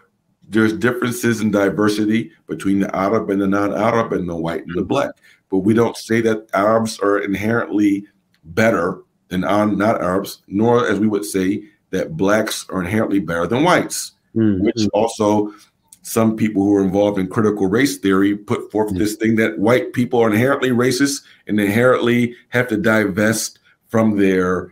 [0.48, 4.84] there's differences in diversity between the Arab and the non-Arab and the white and the
[4.84, 5.12] black.
[5.48, 8.06] But we don't say that Arabs are inherently
[8.42, 13.62] better than not Arabs, nor as we would say that blacks are inherently better than
[13.62, 14.64] whites mm-hmm.
[14.64, 15.52] which also
[16.02, 18.98] some people who are involved in critical race theory put forth mm-hmm.
[18.98, 23.58] this thing that white people are inherently racist and inherently have to divest
[23.90, 24.70] from their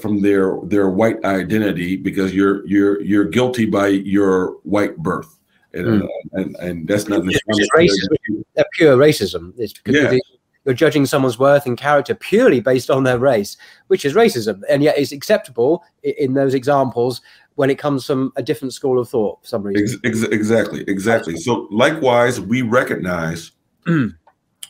[0.00, 5.38] from their their white identity because you're you're you're guilty by your white birth
[5.74, 6.08] and mm.
[6.32, 7.40] and, and that's not it's
[7.74, 8.42] racism,
[8.74, 10.18] pure racism it's because yeah.
[10.64, 13.56] you're judging someone's worth and character purely based on their race
[13.86, 17.22] which is racism and yet it's acceptable in those examples
[17.60, 20.00] when it comes from a different school of thought for some reason.
[20.02, 21.36] Ex- exactly, exactly.
[21.36, 23.52] So likewise, we recognize
[23.86, 24.16] mm.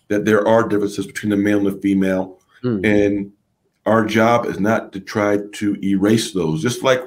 [0.09, 2.85] that there are differences between the male and the female, mm.
[2.85, 3.31] and
[3.87, 6.62] our job is not to try to erase those.
[6.62, 7.03] Just like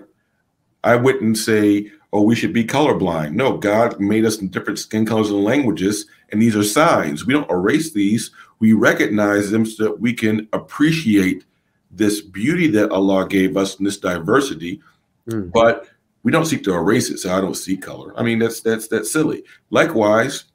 [0.83, 5.05] I wouldn't say, "Oh, we should be colorblind." No, God made us in different skin
[5.05, 7.25] colors and languages, and these are signs.
[7.25, 8.31] We don't erase these.
[8.59, 11.45] We recognize them so that we can appreciate
[11.91, 14.81] this beauty that Allah gave us and this diversity
[15.27, 15.51] Mm.
[15.51, 15.87] But
[16.23, 18.17] we don't seek to erase it, so I don't see color.
[18.17, 19.43] I mean, that's that's that's silly.
[19.69, 20.45] Likewise,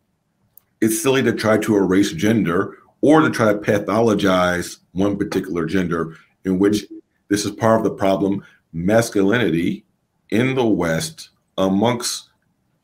[0.80, 6.16] it's silly to try to erase gender or to try to pathologize one particular gender,
[6.44, 6.84] in which
[7.28, 8.44] this is part of the problem.
[8.72, 9.84] Masculinity
[10.30, 12.28] in the West amongst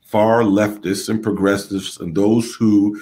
[0.03, 3.01] far leftists and progressives and those who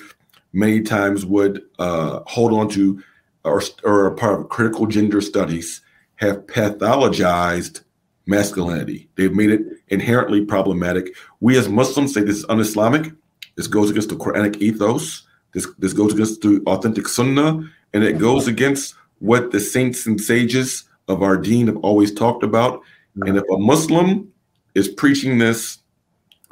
[0.53, 3.03] many times would uh, hold on to
[3.45, 5.81] or, or are part of critical gender studies
[6.17, 7.83] have pathologized
[8.27, 9.09] masculinity.
[9.17, 11.15] They've made it inherently problematic.
[11.41, 13.13] We as Muslims say this is un-Islamic.
[13.57, 15.27] This goes against the Quranic ethos.
[15.53, 20.21] This this goes against the authentic Sunnah, and it goes against what the saints and
[20.21, 22.81] sages of our Deen have always talked about.
[23.23, 24.33] And if a Muslim
[24.75, 25.79] is preaching this,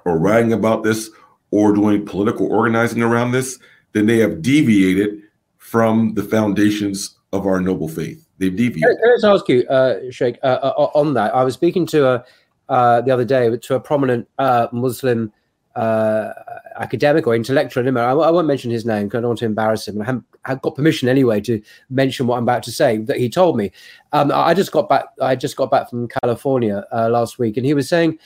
[0.05, 1.11] or writing about this,
[1.51, 3.59] or doing political organizing around this,
[3.93, 5.23] then they have deviated
[5.57, 8.27] from the foundations of our noble faith.
[8.39, 8.83] They've deviated.
[8.83, 11.35] Can I just ask you, uh, Sheikh, uh, uh, on that?
[11.35, 12.25] I was speaking to a
[12.69, 15.33] uh, the other day to a prominent uh, Muslim
[15.77, 16.33] uh,
[16.77, 17.99] academic or intellectual.
[17.99, 20.01] I, I won't mention his name because I don't want to embarrass him.
[20.01, 22.99] I haven't, I got permission anyway to mention what I'm about to say.
[22.99, 23.71] That he told me.
[24.13, 25.07] Um, I just got back.
[25.21, 28.19] I just got back from California last week, and he was saying.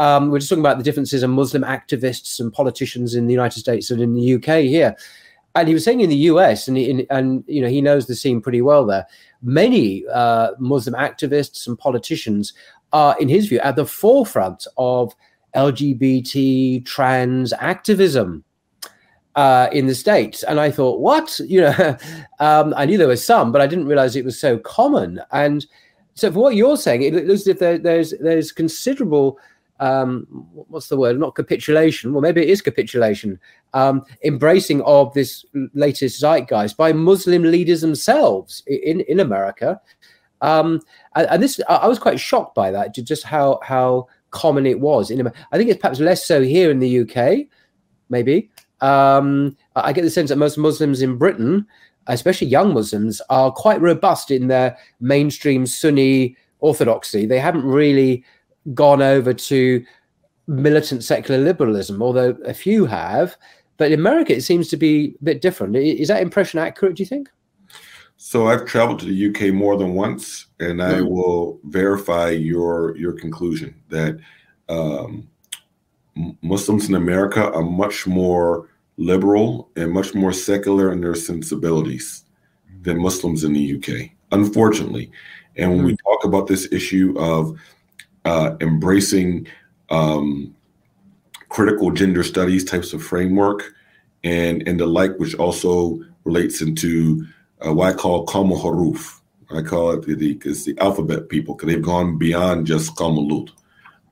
[0.00, 3.58] Um, we're just talking about the differences in Muslim activists and politicians in the United
[3.58, 4.94] States and in the UK here
[5.58, 8.14] and he was saying in the US, and he, and you know he knows the
[8.14, 9.06] scene pretty well there.
[9.42, 12.52] Many uh, Muslim activists and politicians
[12.92, 15.14] are, in his view, at the forefront of
[15.54, 18.44] LGBT trans activism
[19.34, 20.42] uh, in the states.
[20.42, 21.40] And I thought, what?
[21.46, 21.96] You know,
[22.40, 25.20] um, I knew there was some, but I didn't realize it was so common.
[25.32, 25.64] And
[26.14, 29.38] so, for what you're saying, it looks as if there, there's there's considerable
[29.80, 31.18] um, what's the word?
[31.18, 32.12] Not capitulation.
[32.12, 33.38] Well, maybe it is capitulation.
[33.74, 39.80] Um, embracing of this latest zeitgeist by Muslim leaders themselves in in America.
[40.40, 40.80] Um,
[41.16, 45.10] and, and, this, I was quite shocked by that, just how how common it was
[45.10, 45.20] in.
[45.20, 45.38] America.
[45.52, 47.46] I think it's perhaps less so here in the UK,
[48.08, 48.50] maybe.
[48.80, 51.66] Um, I get the sense that most Muslims in Britain,
[52.06, 57.26] especially young Muslims, are quite robust in their mainstream Sunni orthodoxy.
[57.26, 58.24] They haven't really
[58.74, 59.84] gone over to
[60.46, 63.36] militant secular liberalism, although a few have.
[63.76, 65.76] But in America, it seems to be a bit different.
[65.76, 67.28] Is that impression accurate, do you think?
[68.20, 71.08] So I've traveled to the UK more than once, and I mm.
[71.08, 74.18] will verify your your conclusion that
[74.68, 75.28] um,
[76.42, 82.24] Muslims in America are much more liberal and much more secular in their sensibilities
[82.82, 85.12] than Muslims in the UK, unfortunately.
[85.54, 87.56] And when we talk about this issue of
[88.24, 89.46] uh, embracing
[89.90, 90.56] um,
[91.50, 93.74] critical gender studies types of framework
[94.24, 97.24] and and the like, which also relates into
[97.64, 99.20] uh, what I call Qawm Haruf.
[99.50, 103.48] I call it the because the, alphabet people because they've gone beyond just Qawm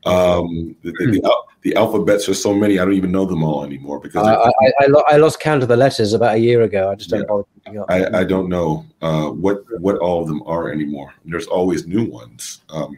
[0.07, 3.65] Um, the, the, the, the, alphabets are so many I don't even know them all
[3.65, 6.91] anymore because I, I, I, I, lost count of the letters about a year ago.
[6.91, 7.85] I just don't yeah, know.
[7.89, 11.13] I, I don't know uh, what what all of them are anymore.
[11.27, 12.63] There's always new ones.
[12.71, 12.97] Um,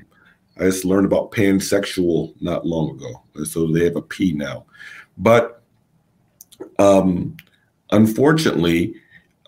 [0.61, 4.65] I just learned about pansexual not long ago, so they have a P now.
[5.17, 5.63] But
[6.79, 7.37] um,
[7.91, 8.95] unfortunately,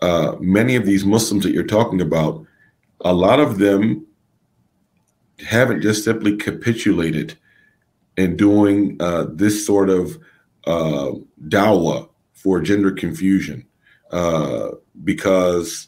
[0.01, 2.45] uh, many of these Muslims that you're talking about,
[3.01, 4.05] a lot of them
[5.39, 7.37] haven't just simply capitulated
[8.17, 10.17] in doing uh, this sort of
[10.65, 11.11] uh,
[11.47, 13.65] dawah for gender confusion
[14.11, 14.69] uh,
[15.03, 15.87] because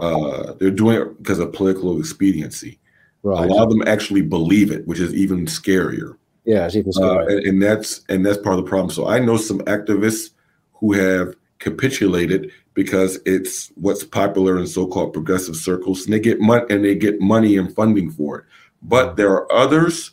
[0.00, 2.78] uh, they're doing it because of political expediency.
[3.22, 3.48] Right.
[3.48, 6.16] A lot of them actually believe it, which is even scarier.
[6.44, 7.24] Yeah, it's even scarier.
[7.24, 8.90] Uh, and, and that's and that's part of the problem.
[8.90, 10.30] So I know some activists
[10.74, 16.64] who have capitulated because it's what's popular in so-called progressive circles, and they get money
[16.70, 18.44] and they get money and funding for it.
[18.82, 20.12] But there are others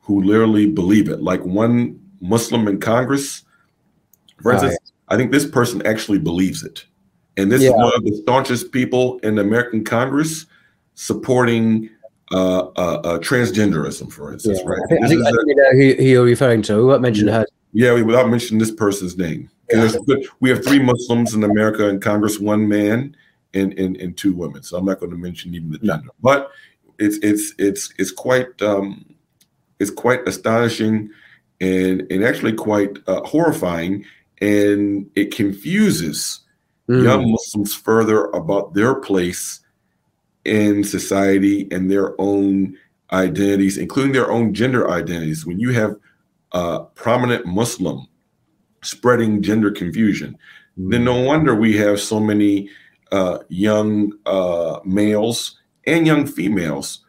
[0.00, 1.22] who literally believe it.
[1.22, 3.44] Like one Muslim in Congress,
[4.42, 5.14] for instance, right.
[5.14, 6.84] I think this person actually believes it,
[7.38, 7.70] and this yeah.
[7.70, 10.44] is one of the staunchest people in the American Congress
[10.94, 11.88] supporting
[12.32, 14.60] uh, uh, uh, transgenderism, for instance.
[14.62, 14.68] Yeah.
[14.68, 14.80] Right?
[14.84, 16.76] I think, I think, I think you know who, who, you're referring to.
[16.76, 17.38] We won't mention yeah.
[17.38, 17.46] her.
[17.72, 19.48] Yeah, without mentioning this person's name.
[19.72, 20.16] Yeah.
[20.40, 23.16] We have three Muslims in America in Congress, one man
[23.54, 24.62] and, and, and two women.
[24.62, 26.50] So I'm not going to mention even the gender, but
[26.98, 29.04] it's it's it's it's quite um,
[29.78, 31.10] it's quite astonishing
[31.60, 34.04] and and actually quite uh, horrifying,
[34.40, 36.40] and it confuses
[36.88, 37.02] mm.
[37.02, 39.60] young Muslims further about their place
[40.44, 42.76] in society and their own
[43.12, 45.46] identities, including their own gender identities.
[45.46, 45.96] When you have
[46.52, 48.06] a prominent Muslim
[48.82, 50.36] spreading gender confusion,
[50.76, 52.68] then no wonder we have so many
[53.10, 57.04] uh, young uh, males and young females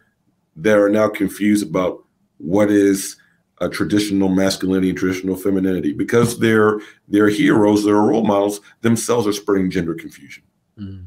[0.56, 2.04] that are now confused about
[2.38, 3.16] what is
[3.62, 9.34] a traditional masculinity and traditional femininity because their their heroes, their role models themselves are
[9.34, 10.44] spreading gender confusion.
[10.78, 11.06] Mm.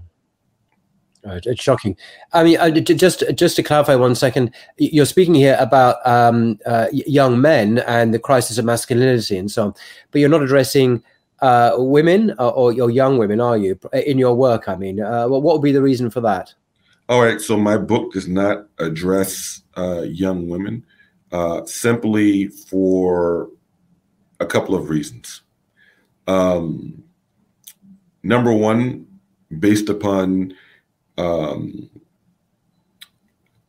[1.27, 1.97] Right, it's shocking.
[2.33, 6.87] I mean, uh, just just to clarify one second, you're speaking here about um, uh,
[6.93, 9.75] young men and the crisis of masculinity and so on,
[10.12, 11.03] but you're not addressing
[11.41, 13.79] uh, women or, or, your young women, are you?
[13.93, 16.55] In your work, I mean, uh, what would be the reason for that?
[17.09, 20.85] All right, so my book does not address uh, young women,
[21.33, 23.51] uh, simply for
[24.39, 25.43] a couple of reasons.
[26.29, 27.03] Um,
[28.23, 29.07] number one,
[29.59, 30.55] based upon
[31.19, 31.91] um,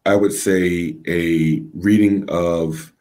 [0.06, 2.94] I would say, a reading of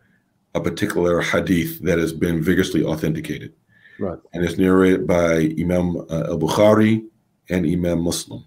[0.55, 3.53] a particular hadith that has been vigorously authenticated.
[3.99, 4.19] Right.
[4.33, 7.07] And it's narrated by Imam uh, al Bukhari
[7.49, 8.45] and Imam Muslim.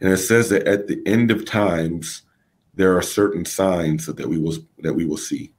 [0.00, 2.22] And it says that at the end of times,
[2.74, 5.52] there are certain signs that we will that we will see.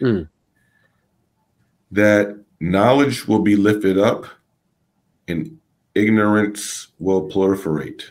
[0.00, 0.28] Mm.
[1.92, 4.26] That knowledge will be lifted up
[5.28, 5.58] and
[5.94, 8.02] ignorance will proliferate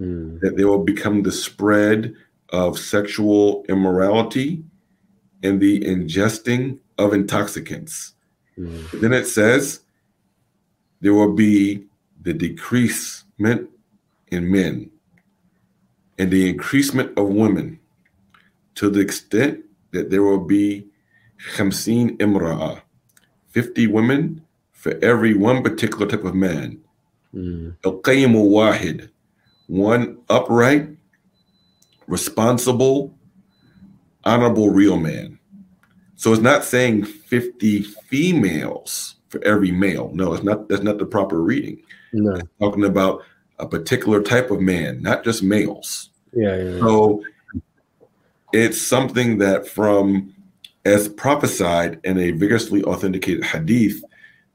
[0.00, 0.40] mm.
[0.40, 2.14] that they will become the spread
[2.50, 4.62] of sexual immorality
[5.42, 8.14] and the ingesting of intoxicants.
[8.58, 9.00] Mm.
[9.00, 9.80] Then it says
[11.00, 11.84] there will be
[12.20, 13.68] the decreasement
[14.28, 14.90] in men
[16.18, 17.78] and the increasement of women
[18.76, 20.86] to the extent that there will be
[21.54, 22.80] khamsin imra'a,
[23.48, 26.80] 50 women for every one particular type of man.
[27.34, 27.76] Mm
[29.66, 30.88] one upright,
[32.06, 33.14] responsible,
[34.24, 35.38] honorable, real man.
[36.16, 40.10] So it's not saying 50 females for every male.
[40.14, 40.68] No, it's not.
[40.68, 41.82] That's not the proper reading.
[42.12, 42.34] No.
[42.34, 43.22] It's talking about
[43.58, 46.10] a particular type of man, not just males.
[46.32, 46.78] Yeah, yeah, yeah.
[46.80, 47.24] So
[48.52, 50.34] it's something that from
[50.84, 54.02] as prophesied in a vigorously authenticated hadith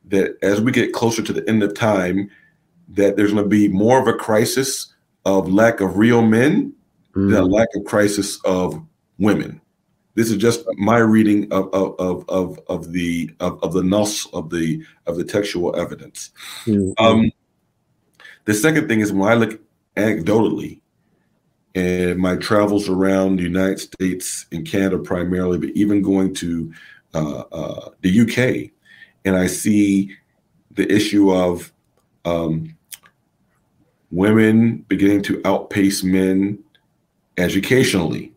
[0.05, 2.29] that as we get closer to the end of time,
[2.89, 4.93] that there's going to be more of a crisis
[5.27, 6.73] of lack of real men
[7.13, 7.29] mm.
[7.29, 8.81] than a lack of crisis of
[9.19, 9.59] women.
[10.15, 14.49] This is just my reading of of of of, the of, of the nuss of
[14.49, 16.31] the of the textual evidence.
[16.65, 17.05] Mm-hmm.
[17.05, 17.31] Um,
[18.45, 19.59] the second thing is when I look
[19.97, 20.79] anecdotally
[21.75, 26.73] in my travels around the United States and Canada primarily, but even going to
[27.13, 28.71] uh, uh, the UK,
[29.25, 30.15] and I see
[30.71, 31.73] the issue of
[32.23, 32.76] um,
[34.11, 36.57] women beginning to outpace men
[37.37, 38.31] educationally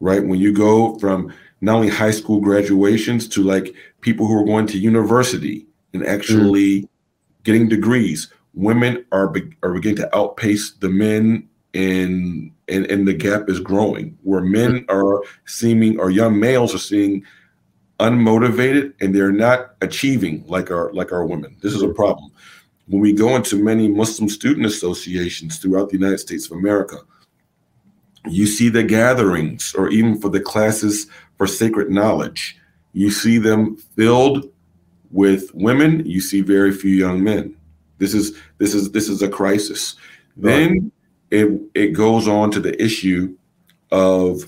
[0.00, 0.24] right?
[0.24, 4.66] When you go from not only high school graduations to like people who are going
[4.68, 6.88] to university and actually mm.
[7.44, 13.14] getting degrees, women are be- are beginning to outpace the men, and and and the
[13.14, 14.16] gap is growing.
[14.22, 14.90] Where men mm.
[14.90, 17.24] are seeming, or young males are seeing
[17.98, 21.56] unmotivated, and they're not achieving like our like our women.
[21.60, 22.30] This is a problem.
[22.88, 26.98] When we go into many Muslim student associations throughout the United States of America,
[28.26, 32.58] you see the gatherings, or even for the classes for sacred knowledge,
[32.92, 34.50] you see them filled
[35.10, 36.04] with women.
[36.04, 37.54] You see very few young men.
[37.98, 39.94] This is this is this is a crisis.
[40.36, 40.52] Right.
[40.52, 40.92] Then
[41.30, 43.36] it it goes on to the issue
[43.90, 44.44] of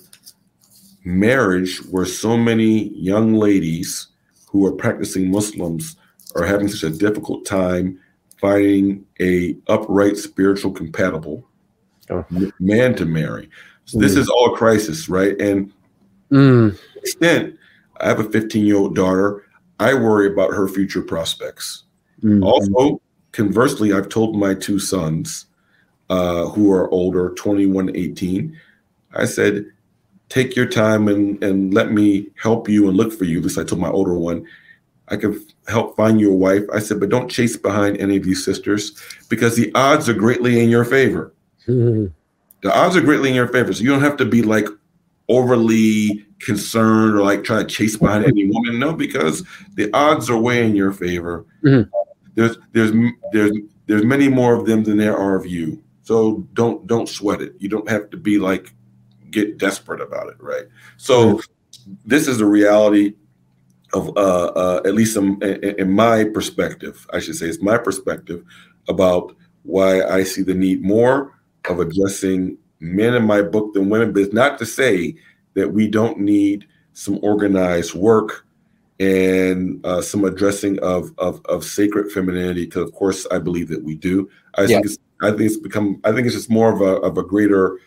[1.04, 4.08] marriage, where so many young ladies
[4.46, 5.96] who are practicing Muslims
[6.34, 7.98] are having such a difficult time
[8.40, 11.44] finding a upright, spiritual, compatible
[12.10, 12.24] oh.
[12.58, 13.48] man to marry.
[13.84, 14.02] So mm.
[14.02, 15.38] this is all crisis, right?
[15.40, 15.72] And
[16.30, 16.78] mm.
[16.96, 17.56] extent,
[18.00, 19.44] I have a 15 year old daughter.
[19.78, 21.84] I worry about her future prospects.
[22.22, 22.42] Mm-hmm.
[22.42, 23.00] Also,
[23.32, 25.46] conversely, I've told my two sons,
[26.10, 28.58] uh, who are older, 21, 18,
[29.14, 29.64] I said,
[30.28, 33.38] take your time and, and let me help you and look for you.
[33.38, 34.46] At least I told my older one,
[35.10, 36.62] I can help find you a wife.
[36.72, 38.92] I said, but don't chase behind any of these sisters
[39.28, 41.34] because the odds are greatly in your favor.
[42.62, 43.72] The odds are greatly in your favor.
[43.72, 44.66] So you don't have to be like
[45.30, 48.78] overly concerned or like trying to chase behind any woman.
[48.78, 49.42] No, because
[49.76, 51.46] the odds are way in your favor.
[51.64, 51.90] Mm-hmm.
[52.34, 52.92] There's there's
[53.32, 53.52] there's
[53.86, 55.82] there's many more of them than there are of you.
[56.02, 57.54] So don't don't sweat it.
[57.58, 58.74] You don't have to be like
[59.30, 60.64] get desperate about it, right?
[60.96, 61.92] So mm-hmm.
[62.04, 63.14] this is the reality
[63.92, 68.44] of uh, uh, at least in, in my perspective, I should say, it's my perspective
[68.88, 71.38] about why I see the need more
[71.68, 75.14] of addressing men in my book than women, but it's not to say
[75.54, 78.46] that we don't need some organized work
[78.98, 82.66] and uh, some addressing of, of, of sacred femininity.
[82.66, 84.28] Because of course, I believe that we do.
[84.54, 84.66] I yeah.
[84.66, 86.00] think it's, I think it's become.
[86.04, 87.78] I think it's just more of a of a greater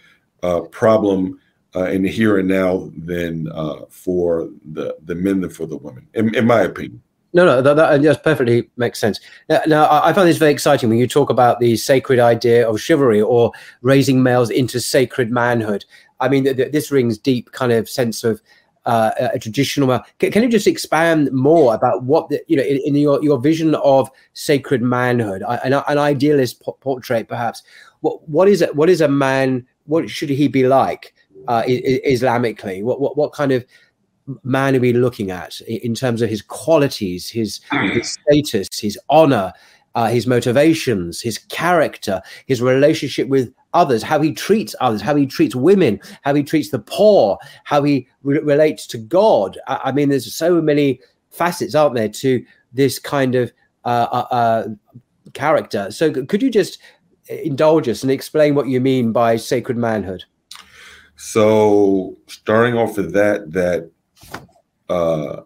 [0.44, 1.40] uh, problem
[1.76, 5.78] uh, in the here and now than uh, for the the men than for the
[5.78, 7.02] women, in, in my opinion.
[7.36, 9.20] No, no, that, that just perfectly makes sense.
[9.50, 12.80] Now, now, I find this very exciting when you talk about the sacred idea of
[12.80, 13.52] chivalry or
[13.82, 15.84] raising males into sacred manhood.
[16.20, 18.40] I mean, th- th- this rings deep kind of sense of
[18.86, 20.00] uh, a traditional.
[20.20, 23.40] Can, can, you just expand more about what the, you know in, in your your
[23.40, 27.64] vision of sacred manhood, an, an idealist portrait, perhaps?
[28.02, 28.76] What what is it?
[28.76, 29.66] What is a man?
[29.86, 31.14] What should he be like
[31.48, 32.84] uh, Islamically?
[32.84, 33.66] What what what kind of
[34.44, 39.52] man are we looking at in terms of his qualities, his, his status, his honor,
[39.96, 45.26] uh, his motivations, his character, his relationship with others, how he treats others, how he
[45.26, 49.58] treats women, how he treats the poor, how he re- relates to God.
[49.68, 53.52] I, I, mean, there's so many facets, aren't there, to this kind of
[53.86, 54.68] uh, uh, uh
[55.34, 55.92] character.
[55.92, 56.80] So, could you just
[57.28, 60.24] indulge us and explain what you mean by sacred manhood?
[61.16, 63.92] So, starting off with that, that
[64.90, 65.42] uh,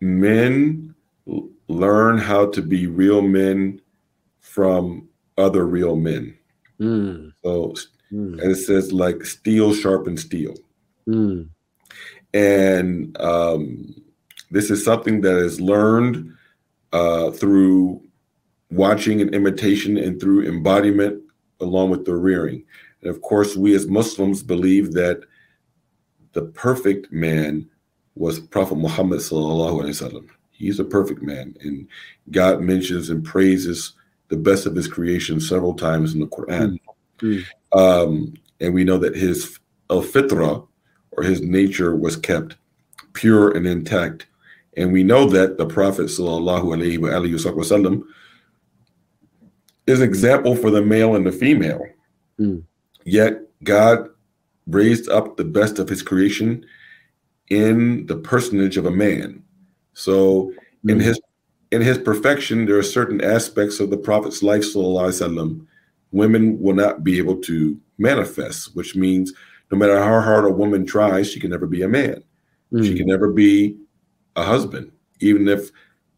[0.00, 0.94] men
[1.68, 3.80] learn how to be real men
[4.40, 5.08] from
[5.38, 6.36] other real men.
[6.80, 7.32] Mm.
[7.42, 7.74] So,
[8.12, 8.40] mm.
[8.40, 10.54] and it says like steel sharpens steel.
[11.06, 11.48] Mm.
[12.32, 13.94] And um,
[14.50, 16.34] this is something that is learned
[16.92, 18.02] uh, through
[18.70, 21.22] watching and imitation and through embodiment
[21.60, 22.64] along with the rearing.
[23.02, 25.20] And of course, we as Muslims believe that
[26.32, 27.68] the perfect man
[28.14, 30.28] was Prophet Muhammad sallallahu alaihi wasallam.
[30.50, 31.88] He's a perfect man, and
[32.30, 33.94] God mentions and praises
[34.28, 36.78] the best of His creation several times in the Quran.
[37.18, 37.78] Mm-hmm.
[37.78, 39.58] Um, and we know that his
[39.88, 40.66] al fitra,
[41.12, 42.56] or his nature, was kept
[43.14, 44.26] pure and intact.
[44.76, 48.02] And we know that the Prophet sallallahu alaihi wasallam
[49.90, 51.84] is an example for the male and the female.
[52.38, 52.62] Mm.
[53.04, 54.08] Yet God
[54.66, 56.64] raised up the best of his creation
[57.48, 59.42] in the personage of a man.
[59.92, 60.52] So
[60.86, 61.02] in mm.
[61.02, 61.20] his
[61.70, 65.66] in his perfection, there are certain aspects of the Prophet's life, sallam,
[66.10, 69.32] women will not be able to manifest, which means
[69.70, 72.24] no matter how hard a woman tries, she can never be a man.
[72.72, 72.84] Mm.
[72.84, 73.76] She can never be
[74.34, 75.70] a husband, even if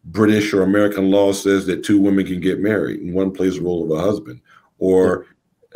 [0.05, 3.63] British or American law says that two women can get married and one plays the
[3.63, 4.41] role of a husband,
[4.79, 5.27] or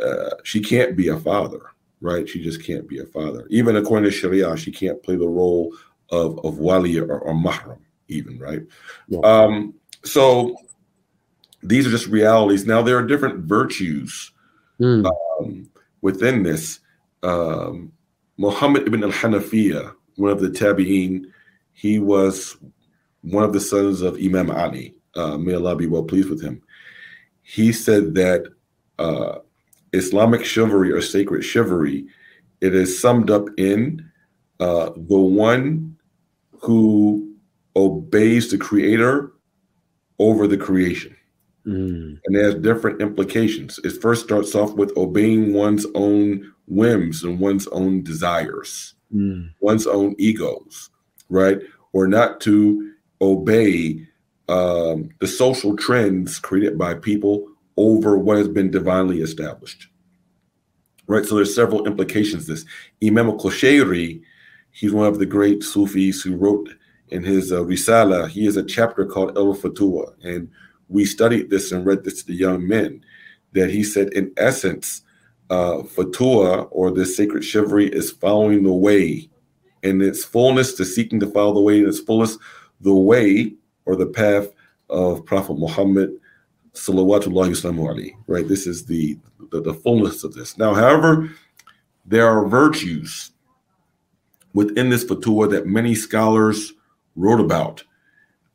[0.02, 1.60] uh, she can't be a father,
[2.00, 2.28] right?
[2.28, 3.46] She just can't be a father.
[3.50, 5.72] Even according to Sharia, she can't play the role
[6.10, 8.62] of of wali or, or mahram, even right.
[9.08, 9.20] Yeah.
[9.20, 9.74] Um,
[10.04, 10.56] so
[11.62, 12.66] these are just realities.
[12.66, 14.32] Now there are different virtues
[14.80, 15.10] mm.
[15.40, 15.68] um,
[16.00, 16.80] within this.
[17.22, 17.92] Um,
[18.38, 21.26] Muhammad ibn al-Hanafiya, one of the tabi'in,
[21.72, 22.56] he was
[23.26, 24.94] one of the sons of Imam Ali.
[25.14, 26.62] Uh, may Allah be well pleased with him.
[27.42, 28.44] He said that
[28.98, 29.38] uh,
[29.92, 32.06] Islamic chivalry or sacred chivalry,
[32.60, 34.08] it is summed up in
[34.60, 35.96] uh, the one
[36.60, 37.34] who
[37.74, 39.32] obeys the creator
[40.18, 41.14] over the creation.
[41.66, 42.20] Mm.
[42.24, 43.78] And it has different implications.
[43.84, 49.50] It first starts off with obeying one's own whims and one's own desires, mm.
[49.60, 50.90] one's own egos,
[51.28, 51.60] right?
[51.92, 54.06] Or not to obey
[54.48, 57.46] um, the social trends created by people
[57.76, 59.88] over what has been divinely established.
[61.08, 62.46] Right, so there's several implications.
[62.46, 62.64] This
[63.02, 64.22] Imam al-Qushayri,
[64.72, 66.68] he's one of the great Sufis who wrote
[67.08, 70.50] in his uh, Risala, he has a chapter called El Futuwwah, and
[70.88, 73.04] we studied this and read this to the young men.
[73.52, 75.02] That he said, in essence,
[75.48, 79.30] uh, Futuwwah or this sacred chivalry is following the way
[79.82, 82.40] in its fullness, to seeking to follow the way in its fullest,
[82.80, 83.54] the way
[83.84, 84.48] or the path
[84.88, 86.10] of Prophet Muhammad
[86.74, 88.46] salawatullahi wasallamu right?
[88.46, 89.18] This is the,
[89.50, 90.58] the, the fullness of this.
[90.58, 91.30] Now, however,
[92.04, 93.32] there are virtues
[94.52, 96.72] within this Futuwwah that many scholars
[97.14, 97.82] wrote about.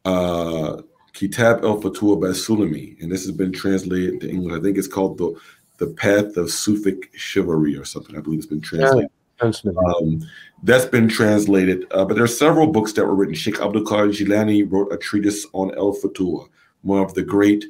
[0.06, 0.82] Uh,
[1.14, 4.58] Kitab el Futuwwah by Sulami, and this has been translated to English.
[4.58, 5.36] I think it's called the
[5.78, 8.16] the Path of Sufic Chivalry or something.
[8.16, 9.10] I believe it's been translated.
[9.12, 10.22] Yeah, um,
[10.64, 13.34] that's been translated, uh, but there are several books that were written.
[13.34, 16.48] Sheikh Abdul Qadir Jilani wrote a treatise on El Futuwwah,
[16.82, 17.66] one of the great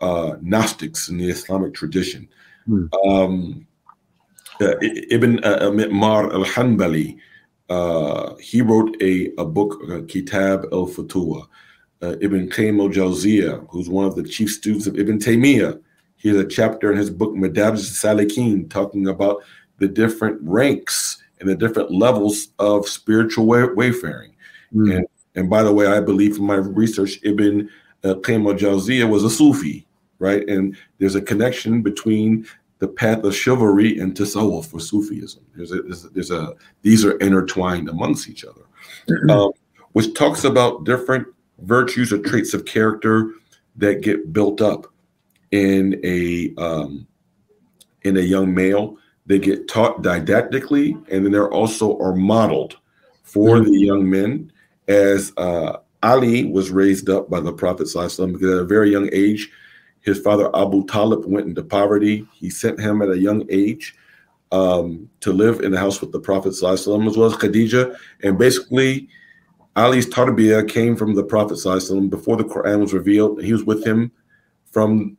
[0.00, 2.28] uh, Gnostics in the Islamic tradition.
[2.66, 2.86] Hmm.
[3.06, 3.66] Um,
[4.60, 7.18] uh, Ibn uh, Mar al Hanbali,
[7.68, 11.46] uh, he wrote a, a book, uh, Kitab al Futuwwah.
[12.00, 15.80] Uh, Ibn Qayyim al Jawziyah, who's one of the chief students of Ibn Taymiyyah,
[16.16, 19.42] he has a chapter in his book, Madarij Salikin, talking about
[19.82, 24.34] the different ranks and the different levels of spiritual way- wayfaring.
[24.74, 24.96] Mm.
[24.96, 27.68] And, and by the way, I believe from my research, Ibn
[28.04, 29.86] uh, Qayyim al Jawziyah was a Sufi
[30.22, 30.48] right?
[30.48, 32.46] And there's a connection between
[32.78, 35.44] the path of chivalry and tasawwuf for Sufism.
[35.54, 38.62] There's a, there's a, there's a these are intertwined amongst each other,
[39.08, 39.30] mm-hmm.
[39.30, 39.52] um,
[39.92, 41.26] which talks about different
[41.58, 43.32] virtues or traits of character
[43.76, 44.86] that get built up
[45.50, 47.06] in a um,
[48.02, 48.96] in a young male.
[49.26, 52.78] They get taught didactically, and then they're also are modeled
[53.22, 53.70] for mm-hmm.
[53.70, 54.52] the young men
[54.88, 59.50] as uh, Ali was raised up by the Prophet because at a very young age
[60.02, 62.26] his father Abu Talib went into poverty.
[62.32, 63.96] He sent him at a young age
[64.50, 67.96] um, to live in the house with the Prophet ﷺ, as well as Khadijah.
[68.22, 69.08] And basically,
[69.76, 73.42] Ali's tarbiyah came from the Prophet ﷺ before the Quran was revealed.
[73.42, 74.10] He was with him
[74.70, 75.16] from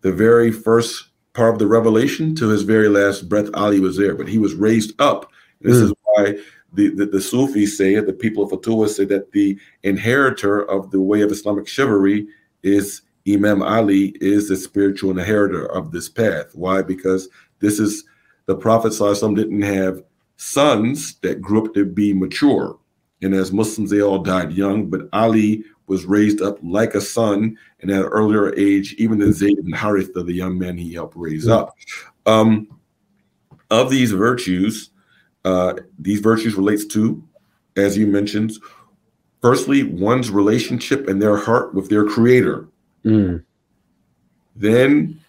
[0.00, 3.48] the very first part of the revelation to his very last breath.
[3.54, 5.30] Ali was there, but he was raised up.
[5.60, 5.84] This mm.
[5.84, 6.38] is why
[6.72, 11.00] the, the, the, Sufis say, the people of Futuwwah say that the inheritor of the
[11.00, 12.26] way of Islamic chivalry
[12.64, 16.50] is Imam Ali is the spiritual inheritor of this path.
[16.54, 16.82] Why?
[16.82, 17.28] Because
[17.60, 18.02] this is
[18.46, 18.92] the Prophet
[19.36, 20.02] didn't have
[20.38, 22.76] sons that grew up to be mature.
[23.22, 27.56] And as Muslims, they all died young, but Ali was raised up like a son
[27.80, 31.16] and at an earlier age, even than Zayd ibn Haritha, the young man he helped
[31.16, 31.76] raise up.
[32.26, 32.68] Um,
[33.70, 34.90] of these virtues,
[35.44, 37.22] uh, these virtues relates to,
[37.76, 38.52] as you mentioned,
[39.40, 42.68] firstly, one's relationship and their heart with their creator.
[43.04, 43.44] Mm.
[44.56, 45.20] Then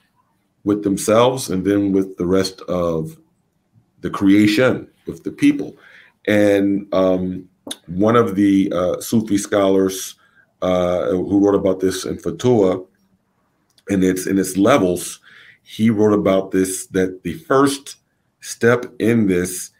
[0.64, 3.18] with themselves, and then with the rest of
[4.02, 5.78] the creation, with the people.
[6.28, 7.48] And um,
[7.88, 10.16] one of the uh, Sufi scholars
[10.62, 12.86] uh, who wrote about this in Futuwwah,
[13.90, 15.20] and its in its levels,
[15.64, 17.98] he wrote about this that the first
[18.42, 19.72] step in this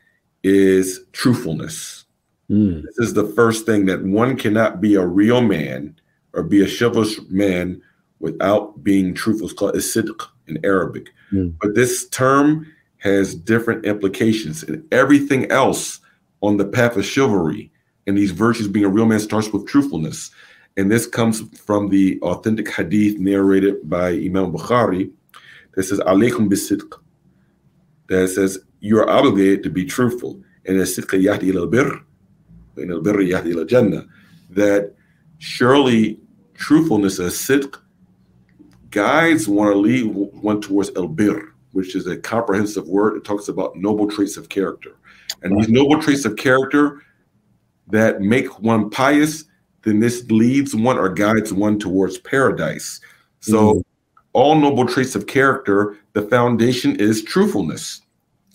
[0.44, 2.06] is truthfulness.
[2.50, 2.84] Mm.
[2.84, 5.96] This is the first thing that one cannot be a real man
[6.34, 7.82] or be a chivalrous man
[8.20, 9.48] without being truthful.
[9.48, 11.10] It's called sidq in Arabic.
[11.32, 11.56] Mm.
[11.62, 12.68] But this term
[12.98, 16.00] has different implications, and everything else
[16.42, 17.72] on the path of chivalry
[18.08, 20.32] and these virtues being a real man starts with truthfulness.
[20.80, 25.12] And this comes from the authentic hadith narrated by Imam Bukhari
[25.74, 26.98] that says, Alaykum bisidq.
[28.08, 30.42] That says, you are obligated to be truthful.
[30.66, 30.88] And al.
[34.52, 34.96] That
[35.40, 36.18] surely
[36.54, 37.78] truthfulness as sidq
[38.90, 43.18] guides one to lead one towards el bir, which is a comprehensive word.
[43.18, 44.96] It talks about noble traits of character.
[45.44, 47.02] And these noble traits of character
[47.88, 49.44] that make one pious,
[49.90, 53.02] then this leads one or guides one towards paradise.
[53.40, 53.84] So, mm.
[54.34, 58.02] all noble traits of character, the foundation is truthfulness.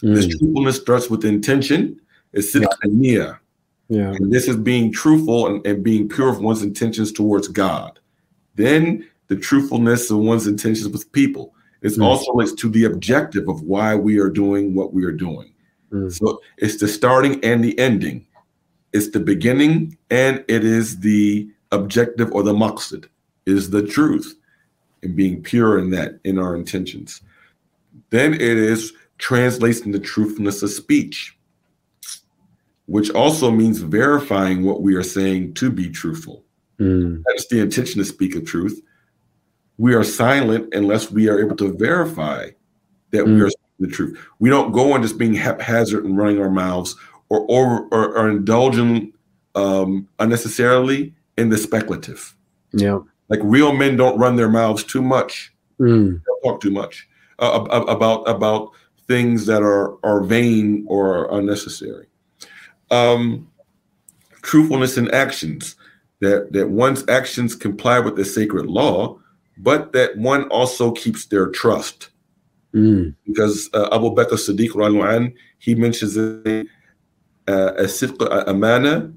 [0.03, 0.15] Mm.
[0.15, 2.01] This truthfulness starts with intention,
[2.33, 3.35] it's yeah.
[3.89, 4.11] Yeah.
[4.11, 7.99] And this is being truthful and, and being pure of one's intentions towards God.
[8.55, 11.55] Then the truthfulness of one's intentions with people.
[11.83, 12.05] It's mm.
[12.05, 15.53] also relates to the objective of why we are doing what we are doing.
[15.93, 16.13] Mm.
[16.13, 18.27] So it's the starting and the ending.
[18.95, 23.07] It's the beginning and it is the objective or the maqsid,
[23.45, 24.37] is the truth
[25.03, 27.21] and being pure in that, in our intentions.
[28.11, 31.37] Then it is translating the truthfulness of speech,
[32.87, 36.45] which also means verifying what we are saying to be truthful.
[36.79, 37.21] Mm.
[37.27, 38.81] That's the intention to speak of truth.
[39.77, 42.51] We are silent unless we are able to verify
[43.11, 43.35] that mm.
[43.35, 44.25] we are speaking the truth.
[44.39, 46.95] We don't go on just being haphazard and running our mouths
[47.41, 49.13] or or, or, or indulging
[49.55, 52.35] um, unnecessarily in the speculative.
[52.73, 55.53] Yeah, like real men don't run their mouths too much.
[55.81, 56.23] Mm.
[56.45, 57.09] talk too much
[57.41, 58.71] uh, about about
[59.07, 62.07] things that are are vain or unnecessary.
[62.91, 63.51] Um,
[64.43, 65.77] truthfulness in actions
[66.21, 69.19] that that one's actions comply with the sacred law,
[69.59, 72.11] but that one also keeps their trust.
[72.75, 73.15] Mm.
[73.27, 76.67] Because uh, Abu Bakr Siddiq, he mentions it,
[77.49, 79.13] uh, amana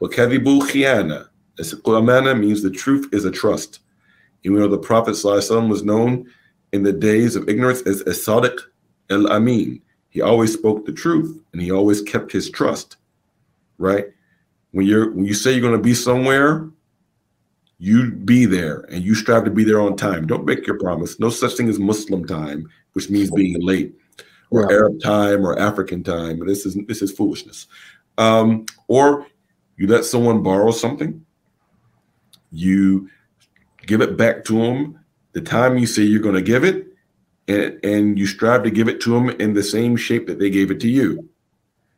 [0.00, 1.28] wa kadhibu khiyana.
[1.86, 3.80] amana means the truth is a trust.
[4.44, 6.26] We know the Prophet ﷺ was known
[6.72, 8.58] in the days of ignorance as As-Sadiq
[9.08, 9.80] al-Amin.
[10.10, 12.98] He always spoke the truth and he always kept his trust.
[13.78, 14.06] Right?
[14.72, 16.68] When you're when you say you're going to be somewhere,
[17.78, 20.26] you be there and you strive to be there on time.
[20.26, 21.18] Don't make your promise.
[21.18, 23.94] No such thing as Muslim time which means being late,
[24.54, 24.76] or yeah.
[24.76, 26.44] Arab time or African time.
[26.46, 27.66] This is this is foolishness.
[28.18, 29.26] Um, or
[29.76, 31.24] you let someone borrow something,
[32.52, 33.10] you
[33.86, 34.98] give it back to them
[35.32, 36.86] the time you say you're going to give it,
[37.48, 40.48] and, and you strive to give it to them in the same shape that they
[40.48, 41.28] gave it to you.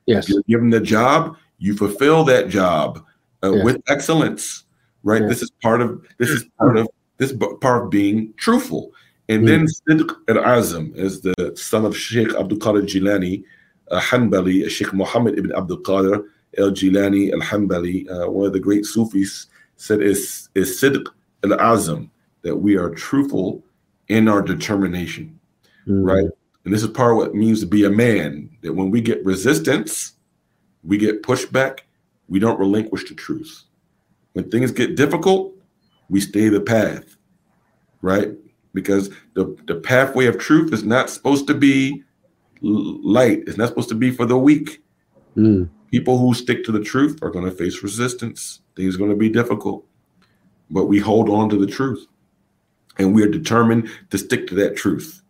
[0.06, 3.04] Yes, you're given the job, you fulfill that job
[3.42, 3.64] uh, yeah.
[3.64, 4.64] with excellence.
[5.02, 5.22] Right.
[5.22, 5.28] Yeah.
[5.28, 6.88] This is part of this is part of
[7.18, 8.92] this part of being truthful.
[9.28, 9.46] And mm.
[9.46, 13.44] then Sidq al-Azam is the son of Sheikh Abdul Qadir Jilani,
[13.90, 16.24] uh, Hanbali, Sheikh Muhammad ibn Abdul Qadir
[16.58, 19.46] al-Jilani al-Hanbali, uh, one of the great Sufis,
[19.76, 21.06] said is, is Sidq
[21.44, 22.08] al-Azam,
[22.42, 23.64] that we are truthful
[24.08, 25.38] in our determination,
[25.86, 26.06] mm.
[26.06, 26.30] right?
[26.64, 29.00] And this is part of what it means to be a man, that when we
[29.00, 30.14] get resistance,
[30.84, 31.80] we get pushback,
[32.28, 33.64] we don't relinquish the truth.
[34.32, 35.54] When things get difficult,
[36.08, 37.16] we stay the path,
[38.02, 38.32] right?
[38.76, 42.04] Because the, the pathway of truth is not supposed to be
[42.60, 43.42] light.
[43.46, 44.84] It's not supposed to be for the weak.
[45.36, 45.68] Mm.
[45.90, 48.60] People who stick to the truth are going to face resistance.
[48.76, 49.84] Things are going to be difficult,
[50.70, 52.06] but we hold on to the truth,
[52.98, 55.22] and we are determined to stick to that truth,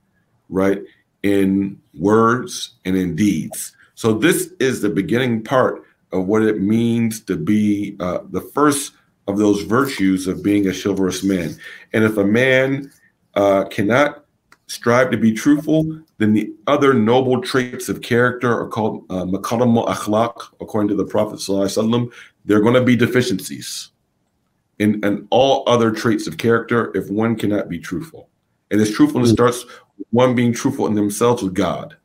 [0.48, 0.82] right?
[1.22, 3.76] In words and in deeds.
[3.94, 8.92] So this is the beginning part of what it means to be uh, the first
[9.28, 11.56] of those virtues of being a chivalrous man.
[11.92, 12.90] And if a man
[13.36, 14.24] uh, cannot
[14.66, 20.32] strive to be truthful, then the other noble traits of character are called uh, akhlaq,
[20.60, 21.40] according to the Prophet.
[22.44, 23.90] They're going to be deficiencies
[24.78, 28.28] in, in all other traits of character if one cannot be truthful.
[28.70, 29.34] And this truthfulness mm.
[29.34, 29.64] starts
[30.10, 31.96] one being truthful in themselves with God.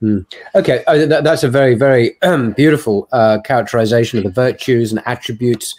[0.00, 0.26] Mm.
[0.54, 5.02] Okay, uh, that, that's a very, very um, beautiful uh, characterization of the virtues and
[5.06, 5.74] attributes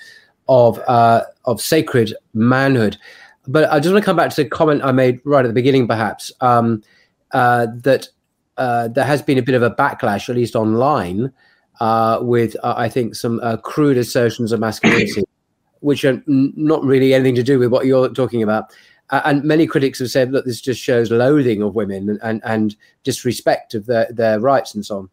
[0.49, 2.97] of uh, of sacred manhood
[3.47, 5.53] but I just want to come back to the comment I made right at the
[5.53, 6.81] beginning, perhaps um,
[7.31, 8.07] uh, that
[8.57, 11.33] uh, there has been a bit of a backlash, at least online,
[11.79, 15.23] uh, with uh, I think some uh, crude assertions of masculinity,
[15.81, 18.71] which are n- not really anything to do with what you're talking about.
[19.11, 23.75] And many critics have said, that this just shows loathing of women and, and, disrespect
[23.75, 25.09] of their, their rights and so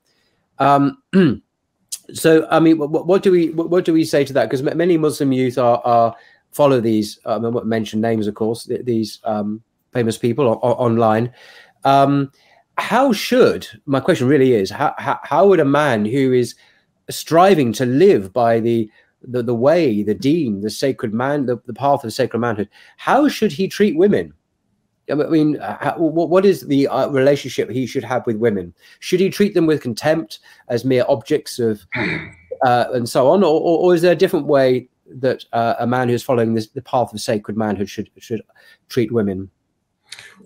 [0.58, 0.96] on.
[1.12, 1.42] Um,
[2.14, 4.48] so, I mean, what, what, do we what do we say to that?
[4.48, 6.16] Because many Muslim youth are, are
[6.52, 7.18] follow these.
[7.24, 8.64] Um, I won't mention names, of course.
[8.64, 11.32] Th- these um, famous people o- o- online.
[11.84, 12.30] Um,
[12.78, 16.54] how should my question really is how, how, would a man who is
[17.10, 18.90] striving to live by the
[19.22, 23.28] the, the way, the deen, the sacred man, the, the path of sacred manhood, how
[23.28, 24.32] should he treat women?
[25.10, 28.72] I mean, how, what is the uh, relationship he should have with women?
[29.00, 30.38] Should he treat them with contempt
[30.68, 31.84] as mere objects of,
[32.64, 36.08] uh, and so on, or, or, is there a different way that uh, a man
[36.08, 38.42] who's following this, the path of sacred manhood should should
[38.88, 39.50] treat women?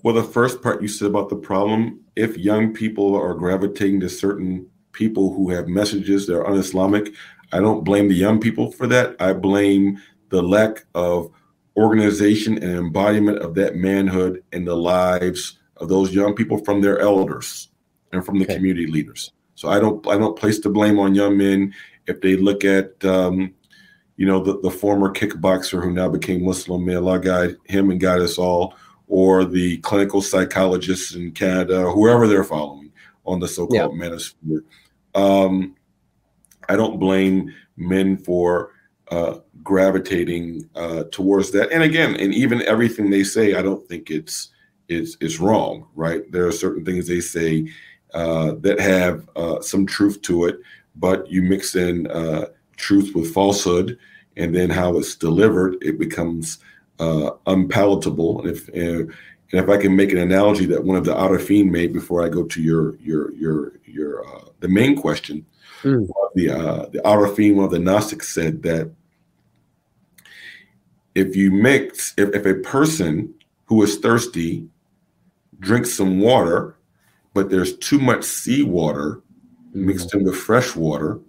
[0.02, 4.08] Well, the first part you said about the problem, if young people are gravitating to
[4.08, 7.14] certain people who have messages that are un-Islamic,
[7.52, 9.16] I don't blame the young people for that.
[9.20, 11.30] I blame the lack of
[11.76, 17.00] organization and embodiment of that manhood in the lives of those young people from their
[17.00, 17.68] elders
[18.12, 18.56] and from the okay.
[18.56, 19.32] community leaders.
[19.54, 21.74] So I don't I don't place the blame on young men
[22.06, 23.54] if they look at um,
[24.16, 26.84] you know the, the former kickboxer who now became Muslim.
[26.84, 28.74] May Allah guide him and guide us all,
[29.08, 32.92] or the clinical psychologists in Canada, whoever they're following
[33.24, 34.08] on the so-called yeah.
[34.08, 34.62] manosphere.
[35.14, 35.76] Um,
[36.68, 38.70] I don't blame men for
[39.10, 41.70] uh, gravitating uh, towards that.
[41.72, 44.50] And again, and even everything they say, I don't think it's
[44.88, 46.30] it's it's wrong, right?
[46.30, 47.68] There are certain things they say
[48.12, 50.58] uh, that have uh, some truth to it,
[50.96, 52.46] but you mix in uh,
[52.77, 53.99] truth with falsehood,
[54.37, 56.59] and then how it's delivered, it becomes
[56.99, 58.41] uh, unpalatable.
[58.41, 59.12] And if and
[59.53, 62.45] if I can make an analogy that one of the Arifin made before I go
[62.45, 64.25] to your your your your
[64.61, 65.47] the main question,
[65.85, 66.09] Mm.
[66.35, 68.91] The uh, the Arifin, one of the Gnostics, said that
[71.14, 73.35] if you mix, if, if a person
[73.66, 74.66] who is thirsty
[75.61, 76.77] drinks some water,
[77.35, 79.22] but there's too much seawater
[79.75, 79.75] mm.
[79.75, 81.20] mixed in with fresh water,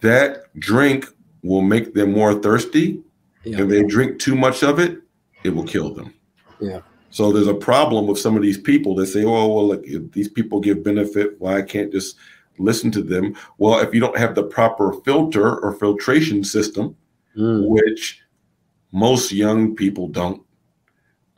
[0.00, 1.06] that drink
[1.42, 3.02] will make them more thirsty.
[3.44, 3.62] Yeah.
[3.62, 4.98] If they drink too much of it,
[5.44, 6.12] it will kill them.
[6.60, 6.80] Yeah.
[7.10, 10.12] So there's a problem with some of these people that say, "Oh, well, look, if
[10.12, 12.16] these people give benefit, why well, can't just
[12.60, 13.34] listen to them.
[13.58, 16.96] Well, if you don't have the proper filter or filtration system,
[17.36, 17.68] mm.
[17.68, 18.22] which
[18.92, 20.42] most young people don't,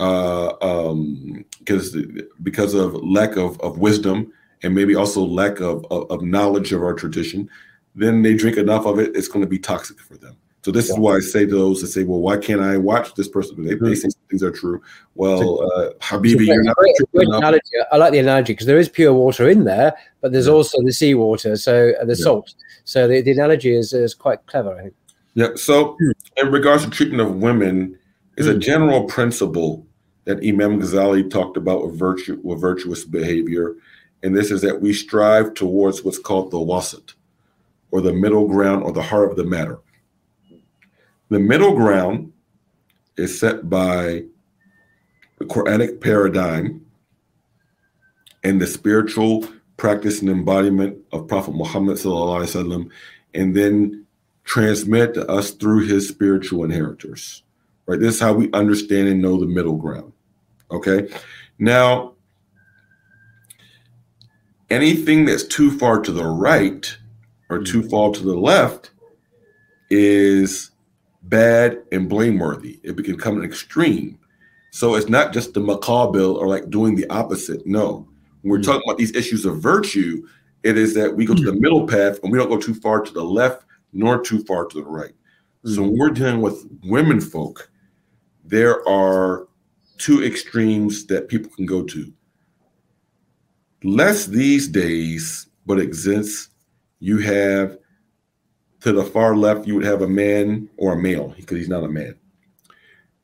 [0.01, 1.97] uh, um, because
[2.43, 4.33] because of lack of, of wisdom
[4.63, 7.49] and maybe also lack of, of, of knowledge of our tradition,
[7.95, 10.37] then they drink enough of it, it's going to be toxic for them.
[10.65, 10.95] So this yeah.
[10.95, 13.65] is why I say to those that say, "Well, why can't I watch this person?"
[13.65, 13.85] They, mm-hmm.
[13.85, 14.81] they say things are true.
[15.17, 17.61] Well, uh, Habibi, you're not great, great analogy.
[17.91, 20.53] I like the analogy because there is pure water in there, but there's yeah.
[20.53, 22.25] also the seawater, so uh, the yeah.
[22.25, 22.55] salt.
[22.85, 24.95] So the, the analogy is is quite clever, I think.
[25.35, 25.49] Yeah.
[25.57, 26.13] So mm.
[26.37, 27.99] in regards to treatment of women,
[28.37, 28.51] is mm.
[28.51, 28.61] a hmm.
[28.61, 29.85] general principle
[30.25, 33.75] that Imam Ghazali talked about with virtue with virtuous behavior,
[34.23, 37.15] and this is that we strive towards what's called the wasat,
[37.92, 39.80] or the middle ground, or the heart of the matter
[41.30, 42.32] the middle ground
[43.18, 44.24] is set by
[45.40, 46.86] the Quranic paradigm
[48.44, 52.90] and the spiritual practice and embodiment of Prophet Muhammad وسلم,
[53.34, 54.06] and then
[54.44, 57.44] transmit to us through his spiritual inheritors.
[57.86, 58.00] Right?
[58.00, 60.14] This is how we understand and know the middle ground.
[60.72, 61.10] Okay.
[61.60, 62.14] Now,
[64.70, 66.98] anything that's too far to the right
[67.53, 68.93] or too far to the left
[69.91, 70.71] is
[71.25, 72.81] bad and blameworthy.
[72.83, 74.19] It can become an extreme.
[74.71, 77.67] So it's not just the macabre or like doing the opposite.
[77.67, 78.09] No,
[78.41, 78.71] when we're mm-hmm.
[78.71, 80.27] talking about these issues of virtue,
[80.63, 83.03] it is that we go to the middle path and we don't go too far
[83.03, 85.13] to the left nor too far to the right.
[85.13, 85.75] Mm-hmm.
[85.75, 87.71] So when we're dealing with women folk,
[88.45, 89.47] there are
[89.99, 92.13] two extremes that people can go to.
[93.85, 96.49] Less these days, but exists.
[97.03, 97.79] You have
[98.83, 101.83] to the far left, you would have a man or a male because he's not
[101.83, 102.15] a man.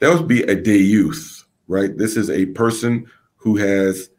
[0.00, 1.96] That would be a dayyuth, right?
[1.96, 4.10] This is a person who has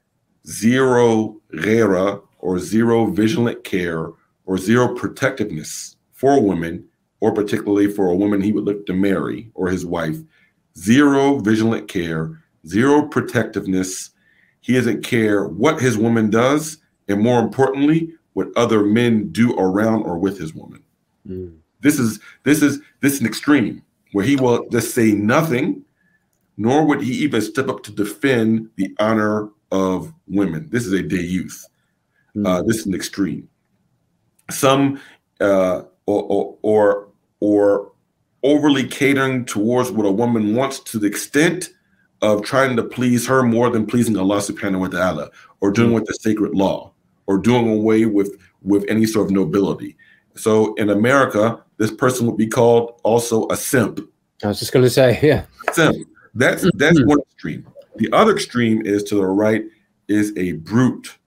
[0.48, 4.12] zero ghera or zero vigilant care
[4.46, 6.86] or zero protectiveness for women,
[7.20, 10.20] or particularly for a woman he would look to marry or his wife.
[10.78, 14.12] Zero vigilant care, zero protectiveness.
[14.62, 16.78] He doesn't care what his woman does,
[17.10, 20.82] and more importantly, what other men do around or with his woman.
[21.28, 21.58] Mm.
[21.82, 23.84] This is this is this is an extreme
[24.14, 25.84] where he will just say nothing,
[26.56, 30.70] nor would he even step up to defend the honor of women.
[30.72, 31.66] This is a dayyuth.
[32.34, 32.48] Mm.
[32.48, 33.50] Uh, this is an extreme.
[34.50, 35.02] Some
[35.42, 37.10] uh, or, or, or
[37.42, 37.92] or
[38.44, 41.72] overly catering towards what a woman wants to the extent
[42.22, 45.30] of trying to please her more than pleasing Allah subhanahu wa ta'ala
[45.60, 45.96] or doing mm.
[45.96, 46.94] with the sacred law
[47.30, 49.96] or doing away with with any sort of nobility.
[50.36, 54.00] So in America, this person would be called also a simp.
[54.44, 55.96] I was just going to say, yeah, simp.
[56.34, 57.08] That's that's mm-hmm.
[57.08, 57.68] one extreme.
[57.98, 59.64] The other extreme is to the right
[60.08, 61.20] is a brute,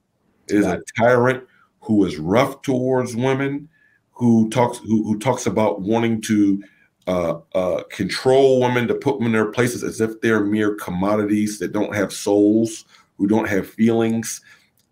[0.49, 1.45] is a tyrant
[1.81, 3.69] who is rough towards women,
[4.11, 6.65] who talks who, who talks about wanting to
[7.07, 11.61] uh, uh, control women to put them in their places as if they're mere commodities
[11.61, 12.87] that don't have souls,
[13.19, 14.41] who don't have feelings,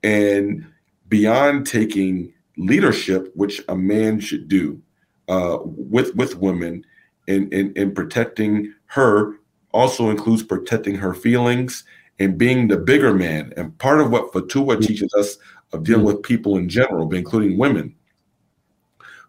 [0.05, 0.65] and
[1.11, 4.81] beyond taking leadership, which a man should do
[5.29, 6.85] uh, with with women,
[7.29, 9.35] and in, in, in protecting her
[9.73, 11.85] also includes protecting her feelings
[12.19, 13.53] and being the bigger man.
[13.57, 14.81] And part of what Futuwwah mm-hmm.
[14.81, 15.37] teaches us
[15.73, 16.17] of dealing mm-hmm.
[16.17, 17.95] with people in general, including women,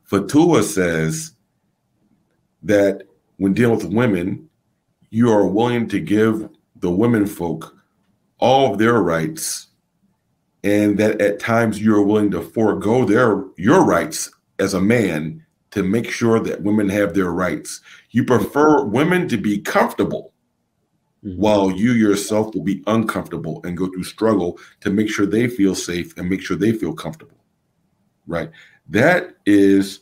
[0.09, 1.33] Futuwwah says
[2.63, 3.03] that
[3.37, 4.49] when dealing with women,
[5.09, 7.75] you are willing to give the women folk
[8.39, 9.67] all of their rights,
[10.63, 15.43] and that at times you are willing to forego their your rights as a man
[15.71, 17.81] to make sure that women have their rights.
[18.11, 20.33] You prefer women to be comfortable
[21.25, 21.39] mm-hmm.
[21.39, 25.75] while you yourself will be uncomfortable and go through struggle to make sure they feel
[25.75, 27.37] safe and make sure they feel comfortable.
[28.27, 28.51] Right?
[28.89, 30.01] That is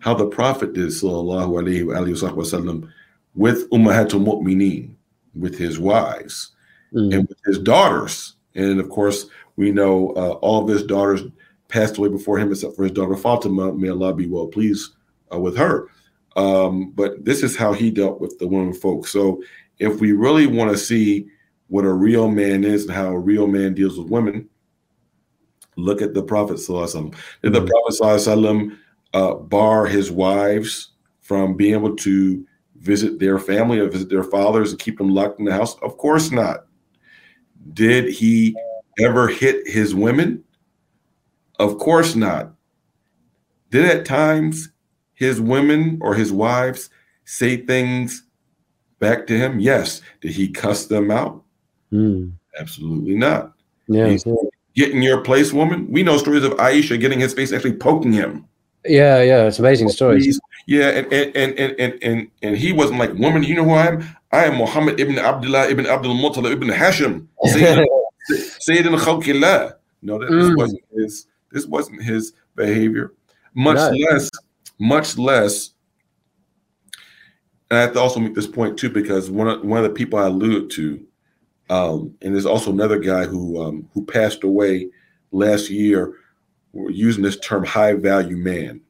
[0.00, 2.88] how the Prophet did, sallallahu alayhi wa sallam,
[3.34, 4.94] with Ummahatul Mu'mineen,
[5.34, 6.52] with his wives
[6.92, 7.14] mm.
[7.14, 8.36] and with his daughters.
[8.54, 9.26] And of course,
[9.58, 11.22] we know uh, all of his daughters
[11.66, 13.72] passed away before him, except for his daughter Fatima.
[13.72, 14.94] May Allah be well pleased
[15.34, 15.88] uh, with her.
[16.36, 19.08] Um, but this is how he dealt with the women folk.
[19.08, 19.42] So
[19.80, 21.26] if we really want to see
[21.66, 24.48] what a real man is and how a real man deals with women,
[25.74, 26.58] look at the Prophet.
[26.58, 27.68] Sallallahu Did the mm.
[27.68, 28.76] Prophet Sallallahu
[29.12, 32.46] uh, bar his wives from being able to
[32.76, 35.76] visit their family or visit their fathers and keep them locked in the house?
[35.80, 36.66] Of course not.
[37.72, 38.54] Did he
[38.98, 40.44] ever hit his women?
[41.58, 42.52] Of course not.
[43.70, 44.70] Did at times
[45.14, 46.90] his women or his wives
[47.24, 48.24] say things
[48.98, 49.60] back to him?
[49.60, 50.00] Yes.
[50.20, 51.42] Did he cuss them out?
[51.92, 52.32] Mm.
[52.58, 53.52] Absolutely not.
[53.88, 54.16] Yeah.
[54.74, 55.90] Get in your place, woman.
[55.90, 58.46] We know stories of Aisha getting his face actually poking him.
[58.84, 60.40] Yeah, yeah, it's amazing stories.
[60.66, 63.86] Yeah, and and and and and and he wasn't like, woman, you know who I
[63.88, 64.16] am?
[64.30, 67.26] I am Muhammad ibn Abdullah ibn Abdul Muttalib ibn Hashim.
[68.30, 69.74] Sayyidina Khalqillah.
[70.02, 70.42] No, that, mm.
[70.42, 71.26] this wasn't his.
[71.50, 73.14] This wasn't his behavior.
[73.54, 74.30] Much less,
[74.78, 75.70] much less.
[77.70, 79.94] And I have to also make this point too, because one of one of the
[79.94, 81.06] people I alluded to,
[81.70, 84.90] um, and there's also another guy who um, who passed away
[85.32, 86.14] last year
[86.72, 88.80] we're using this term high value man.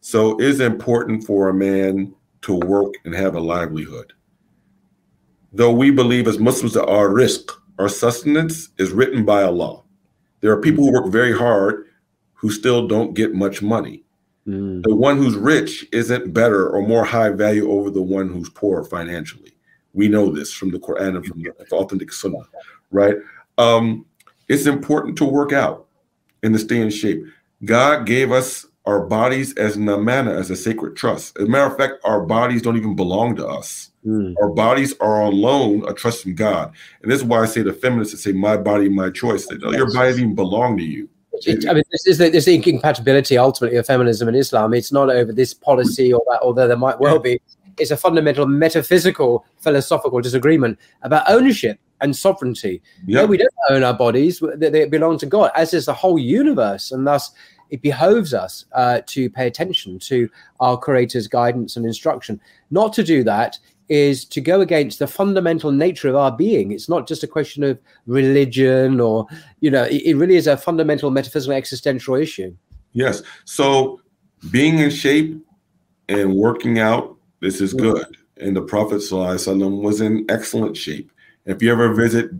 [0.00, 4.12] So it is important for a man to work and have a livelihood.
[5.52, 7.50] Though we believe as Muslims that our rizq,
[7.80, 9.82] our sustenance, is written by Allah.
[10.40, 11.86] There are people who work very hard
[12.34, 14.04] who still don't get much money.
[14.46, 14.82] Mm.
[14.82, 18.84] The one who's rich isn't better or more high value over the one who's poor
[18.84, 19.52] financially.
[19.92, 22.46] We know this from the Quran and from the authentic Sunnah,
[22.90, 23.16] right?
[23.58, 24.06] Um,
[24.48, 25.86] it's important to work out
[26.42, 27.24] and to stay in shape.
[27.64, 31.36] God gave us our bodies as namana, as a sacred trust.
[31.38, 33.89] As a matter of fact, our bodies don't even belong to us.
[34.06, 34.34] Mm.
[34.40, 36.72] Our bodies are on loan, a trust from God.
[37.02, 39.46] And this is why I say the feminists that say, my body, my choice.
[39.46, 41.08] That, oh, your body doesn't even belong to you.
[41.46, 44.74] It, I mean, this is, the, this is the incompatibility ultimately of feminism and Islam.
[44.74, 47.40] It's not over this policy or that, although there might well be.
[47.78, 52.82] It's a fundamental metaphysical, philosophical disagreement about ownership and sovereignty.
[53.06, 53.22] Yep.
[53.22, 56.18] No, we don't own our bodies; they, they, belong to God, as is the whole
[56.18, 57.30] universe, and thus
[57.70, 60.28] it behoves us uh, to pay attention to
[60.58, 62.40] our Creator's guidance and instruction.
[62.70, 63.58] Not to do that
[63.90, 66.70] is to go against the fundamental nature of our being.
[66.70, 69.26] It's not just a question of religion, or
[69.60, 72.56] you know, it, it really is a fundamental metaphysical existential issue.
[72.92, 73.22] Yes.
[73.44, 74.00] So
[74.50, 75.36] being in shape
[76.08, 78.06] and working out, this is good.
[78.38, 81.12] And the Prophet ﷺ was in excellent shape.
[81.44, 82.30] If you ever visit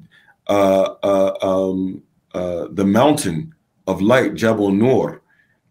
[0.48, 3.54] uh, uh, um, uh, the mountain
[3.86, 5.20] of light, Jabal Nur,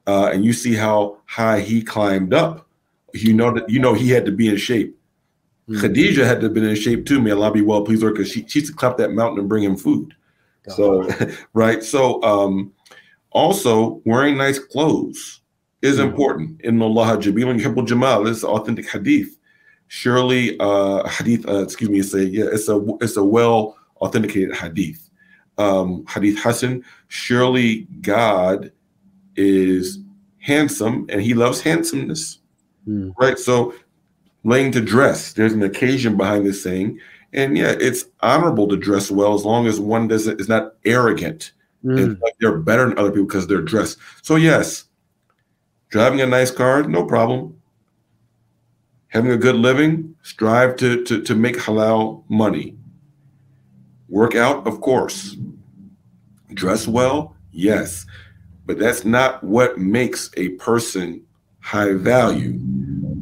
[0.08, 2.68] uh, and you see how high he climbed up,
[3.14, 4.99] you know that you know he had to be in shape.
[5.70, 5.86] Mm-hmm.
[5.86, 7.22] Khadija had to have been in shape too.
[7.22, 9.50] May Allah be well pleased her because she, she used to climb that mountain and
[9.50, 10.16] bring him food.
[10.64, 10.76] God.
[10.76, 11.10] So,
[11.54, 11.84] right.
[11.84, 12.74] So, um,
[13.32, 15.42] also wearing nice clothes
[15.82, 16.10] is mm-hmm.
[16.10, 16.62] important.
[16.62, 19.40] In Allah and Jamal This is authentic hadith
[19.90, 21.48] surely uh, hadith.
[21.48, 25.10] Uh, excuse me, it's a yeah, it's a it's a well authenticated hadith.
[25.58, 26.86] Um, hadith Hassan.
[27.10, 28.72] Surely God
[29.36, 30.00] is
[30.40, 32.40] handsome, and He loves handsomeness.
[32.88, 33.14] Mm.
[33.20, 33.38] Right.
[33.38, 33.74] So,
[34.44, 35.34] laying to dress.
[35.34, 37.00] There's an occasion behind this saying,
[37.34, 41.52] and yeah, it's honorable to dress well as long as one doesn't is not arrogant.
[41.84, 42.22] Mm.
[42.22, 43.98] Like they're better than other people because they're dressed.
[44.22, 44.86] So yes,
[45.90, 47.60] driving a nice car, no problem
[49.10, 52.78] having a good living, strive to, to, to make halal money.
[54.08, 55.36] Work out, of course.
[56.54, 58.06] Dress well, yes.
[58.66, 61.24] but that's not what makes a person
[61.60, 62.60] high value.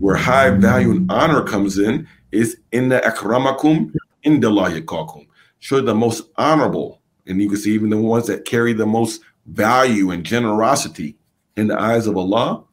[0.08, 3.94] Where high value and honor comes in is in the akramakum
[4.24, 5.26] in the
[5.60, 9.20] Show the most honorable, and you can see even the ones that carry the most
[9.48, 11.18] value and generosity
[11.58, 12.64] in the eyes of Allah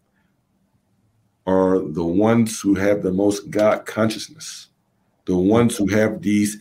[1.44, 4.68] are the ones who have the most God consciousness,
[5.24, 6.56] the ones who have these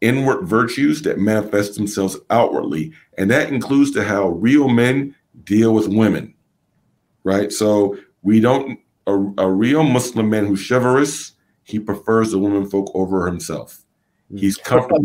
[0.00, 2.94] inward virtues that manifest themselves outwardly.
[3.18, 5.14] And that includes to how real men
[5.44, 6.32] deal with women,
[7.24, 7.52] right?
[7.52, 11.32] So we don't, a, a real Muslim man who's chivalrous,
[11.62, 13.82] he prefers the women folk over himself.
[14.32, 14.40] Mm.
[14.40, 15.04] He's comfortable.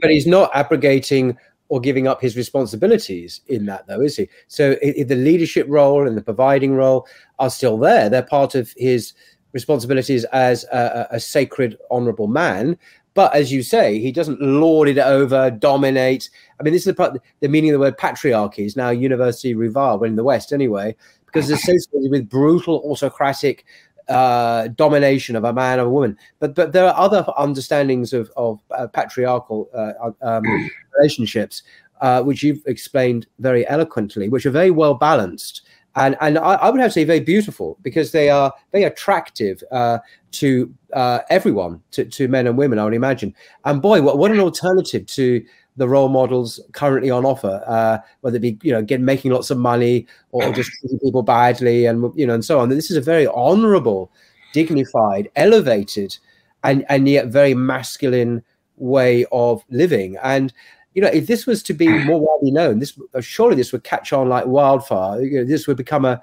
[0.00, 1.36] But he's not abrogating
[1.68, 4.28] or giving up his responsibilities in that, though, is he?
[4.48, 7.06] So if the leadership role and the providing role
[7.38, 9.12] are still there, they're part of his
[9.52, 12.76] responsibilities as a, a sacred, honourable man.
[13.14, 16.30] But as you say, he doesn't lord it over, dominate.
[16.58, 19.54] I mean, this is the, part, the meaning of the word patriarchy is now universally
[19.54, 20.96] reviled, in the West anyway,
[21.32, 23.64] because it's associated with brutal, autocratic
[24.08, 26.18] uh, domination of a man or a woman.
[26.40, 30.44] But but there are other understandings of of uh, patriarchal uh, um,
[30.98, 31.62] relationships,
[32.00, 35.62] uh, which you've explained very eloquently, which are very well balanced.
[35.96, 39.62] And, and I, I would have to say very beautiful because they are very attractive
[39.72, 39.98] uh,
[40.32, 43.34] to uh, everyone, to, to men and women, I would imagine.
[43.64, 45.44] And boy, what, what an alternative to
[45.76, 49.50] the role models currently on offer, uh, whether it be you know getting making lots
[49.50, 52.68] of money or just treating people badly, and you know and so on.
[52.68, 54.10] This is a very honourable,
[54.52, 56.16] dignified, elevated,
[56.64, 58.42] and and yet very masculine
[58.76, 60.16] way of living.
[60.22, 60.52] And
[60.94, 64.12] you know, if this was to be more widely known, this surely this would catch
[64.12, 65.22] on like wildfire.
[65.22, 66.20] You know, this would become a,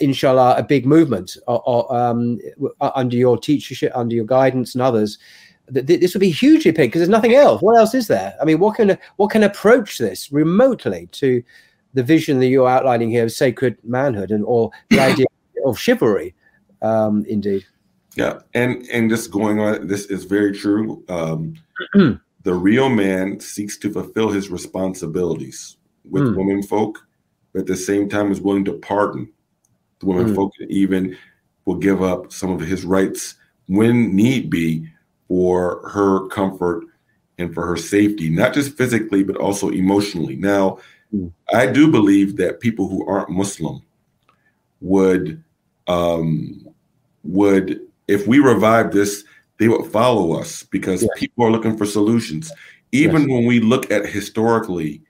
[0.00, 2.38] inshallah, a big movement or, or, um,
[2.80, 5.18] under your teachership, under your guidance, and others
[5.68, 7.62] this would be hugely big because there's nothing else.
[7.62, 8.34] What else is there?
[8.40, 11.42] I mean, what can what can approach this remotely to
[11.94, 15.26] the vision that you're outlining here of sacred manhood and or the idea
[15.64, 16.34] of chivalry?
[16.82, 17.64] Um, indeed.
[18.14, 21.02] Yeah, and and just going on, this is very true.
[21.08, 21.54] Um,
[22.42, 25.76] the real man seeks to fulfill his responsibilities
[26.08, 26.36] with mm.
[26.36, 27.06] women folk,
[27.52, 29.32] but at the same time is willing to pardon
[30.00, 30.34] the women mm.
[30.34, 31.16] folk, even
[31.64, 33.36] will give up some of his rights
[33.66, 34.86] when need be
[35.28, 36.84] for her comfort
[37.38, 40.36] and for her safety, not just physically, but also emotionally.
[40.36, 40.78] Now,
[41.14, 41.32] mm.
[41.52, 43.82] I do believe that people who aren't Muslim
[44.80, 45.42] would
[45.86, 46.68] um,
[47.22, 49.24] would if we revive this,
[49.58, 51.10] they would follow us because yes.
[51.16, 52.52] people are looking for solutions.
[52.92, 53.30] Even yes.
[53.30, 55.02] when we look at historically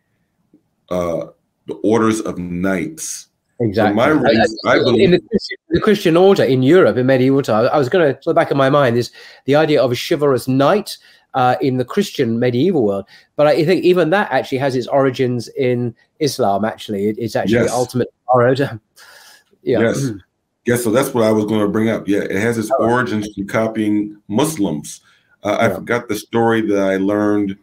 [0.91, 1.27] uh,
[1.67, 3.29] the orders of knights
[3.65, 3.95] Exactly.
[3.95, 5.41] my reason, I, I, believe in the,
[5.71, 8.59] the, Christian order in Europe in medieval time, I was going to, the back of
[8.59, 9.11] my mind is
[9.47, 10.99] the idea of a chivalrous knight
[11.33, 13.07] uh, in the Christian medieval world.
[13.37, 16.65] But I think even that actually has its origins in Islam.
[16.65, 17.73] Actually, it, it's actually yes.
[17.73, 18.59] ultimately borrowed.
[19.63, 19.81] yeah.
[19.81, 20.11] Yes.
[20.67, 20.83] Yes.
[20.83, 22.09] So that's what I was going to bring up.
[22.09, 22.89] Yeah, it has its oh.
[22.89, 25.03] origins from copying Muslims.
[25.43, 27.59] Uh, I forgot the story that I learned.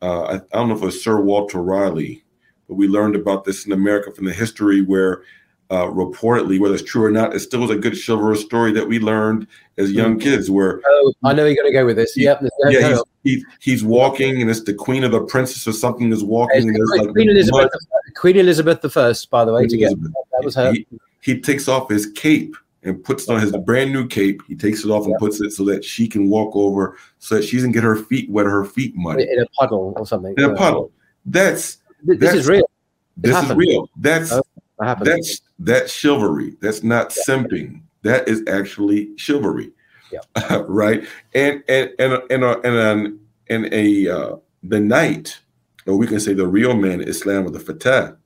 [0.00, 2.24] Uh, I, I don't know if it was Sir Walter Raleigh
[2.68, 5.22] but we learned about this in America from the history where
[5.70, 8.86] uh, reportedly, whether it's true or not, it still was a good chivalrous story that
[8.86, 9.46] we learned
[9.76, 10.20] as young mm-hmm.
[10.20, 10.50] kids.
[10.50, 12.14] Where oh, I know you're going to go with this.
[12.14, 15.72] He, yep, yeah, he's, he, he's walking, and it's the queen of the princess or
[15.72, 16.62] something is walking.
[16.62, 17.70] and there's Queen, like Queen Elizabeth,
[18.16, 19.96] Queen Elizabeth the First, by the way, together.
[19.96, 20.72] That was her.
[20.72, 20.86] He,
[21.20, 24.40] he, takes off his cape and puts on his brand new cape.
[24.48, 27.44] He takes it off and puts it so that she can walk over, so that
[27.44, 30.34] she doesn't get her feet wet her feet muddy in a puddle or something.
[30.38, 30.92] In a puddle.
[31.26, 32.70] That's this that's, is real.
[33.18, 33.90] This is real.
[33.96, 34.42] That's oh,
[34.78, 36.56] that's that's chivalry.
[36.60, 37.34] That's not yeah.
[37.34, 37.82] simping.
[38.02, 39.72] That is actually chivalry,
[40.12, 40.20] yeah.
[40.50, 41.06] uh, right?
[41.34, 43.18] And and and and uh, and and,
[43.48, 45.40] and a uh, the knight,
[45.86, 48.16] or we can say the real man, Islam or the fatah.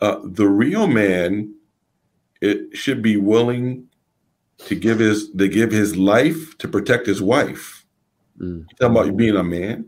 [0.00, 1.54] Uh, the real man,
[2.40, 3.86] it should be willing
[4.66, 7.84] to give his to give his life to protect his wife.
[8.40, 8.64] Mm.
[8.78, 9.86] talking about being a man,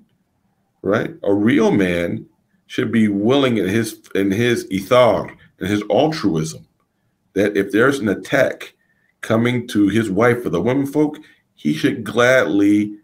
[0.82, 1.14] right?
[1.22, 2.26] A real man
[2.72, 6.66] should be willing in his in his ithar and his altruism
[7.34, 8.72] that if there's an attack
[9.20, 11.18] coming to his wife or the women folk,
[11.54, 12.96] he should gladly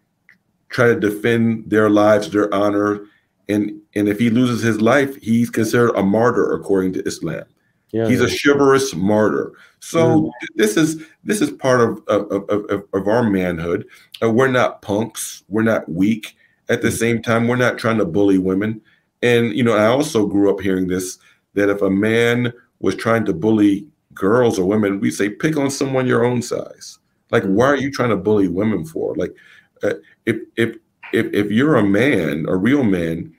[0.69, 3.05] try to defend their lives, their honor,
[3.47, 7.43] and and if he loses his life, he's considered a martyr according to Islam.
[7.91, 8.25] Yeah, he's yeah.
[8.25, 9.53] a chivalrous martyr.
[9.81, 10.31] So mm.
[10.55, 13.85] this is this is part of of, of, of our manhood.
[14.19, 15.43] Uh, we're not punks.
[15.47, 16.35] We're not weak.
[16.69, 16.97] At the mm.
[16.97, 18.81] same time, we're not trying to bully women.
[19.21, 21.17] And you know, I also grew up hearing this
[21.53, 25.69] that if a man was trying to bully girls or women, we say pick on
[25.69, 26.99] someone your own size.
[27.31, 29.15] Like, why are you trying to bully women for?
[29.15, 29.35] Like,
[29.83, 29.93] uh,
[30.25, 30.77] if if
[31.13, 33.33] if if you're a man, a real man,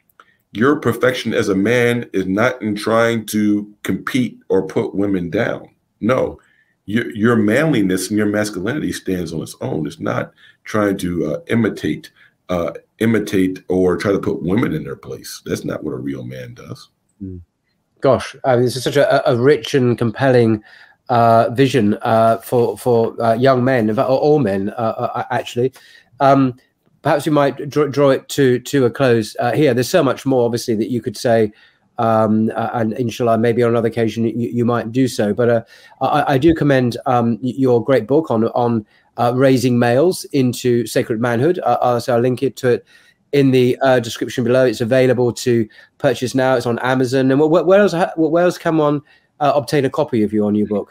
[0.53, 5.68] your perfection as a man is not in trying to compete or put women down.
[6.01, 6.41] No,
[6.87, 9.87] your, your manliness and your masculinity stands on its own.
[9.87, 10.33] It's not
[10.64, 12.11] trying to uh, imitate,
[12.49, 15.42] uh, imitate or try to put women in their place.
[15.44, 16.90] That's not what a real man does.
[17.22, 17.40] Mm.
[18.01, 20.62] Gosh, I mean, this is such a, a rich and compelling
[21.11, 25.72] uh, vision uh, for for uh, young men, or all men, uh, uh, actually.
[26.20, 26.55] Um,
[27.03, 29.74] perhaps we might draw, draw, it to to a close uh, here.
[29.74, 31.53] There's so much more, obviously, that you could say,
[31.98, 35.34] um, and inshallah, maybe on another occasion you, you might do so.
[35.34, 35.68] But
[36.01, 38.86] I, I, do commend um, your great book on on
[39.34, 41.56] raising males into sacred manhood.
[41.64, 42.86] so I'll link it to it
[43.32, 44.64] in the uh, description below.
[44.64, 45.68] It's available to
[45.98, 46.56] purchase now.
[46.56, 47.30] It's on Amazon.
[47.30, 47.94] And where, where else?
[48.16, 49.02] Where else can one
[49.40, 50.90] uh, obtain a copy of your new book?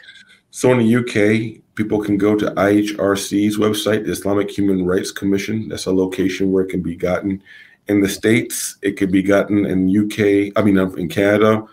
[0.52, 5.70] So in the UK, people can go to IHRC's website, Islamic Human Rights Commission.
[5.70, 7.44] That's a location where it can be gotten.
[7.88, 10.52] In the states, it can be gotten in UK.
[10.56, 11.66] I mean, in Canada,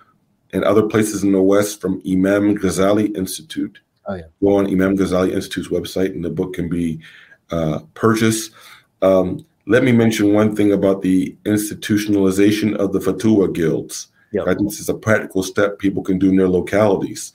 [0.52, 3.78] and other places in the West from Imam Ghazali Institute.
[4.08, 4.24] Oh yeah.
[4.40, 7.00] Go on Imam Ghazali Institute's website, and the book can be
[7.50, 8.52] uh, purchased.
[9.02, 14.08] Um, let me mention one thing about the institutionalization of the Futuwwah guilds.
[14.32, 14.46] Yep.
[14.46, 17.32] I think this is a practical step people can do in their localities.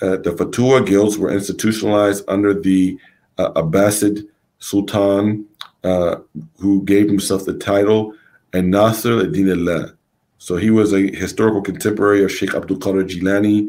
[0.00, 2.98] Uh, the Futuwwah guilds were institutionalized under the
[3.36, 4.26] uh, Abbasid
[4.60, 5.46] Sultan,
[5.84, 6.16] uh,
[6.58, 8.14] who gave himself the title
[8.52, 9.94] and Nasir ad-Din Allah.
[10.38, 13.68] So he was a historical contemporary of Sheikh Abdul Qadir Jilani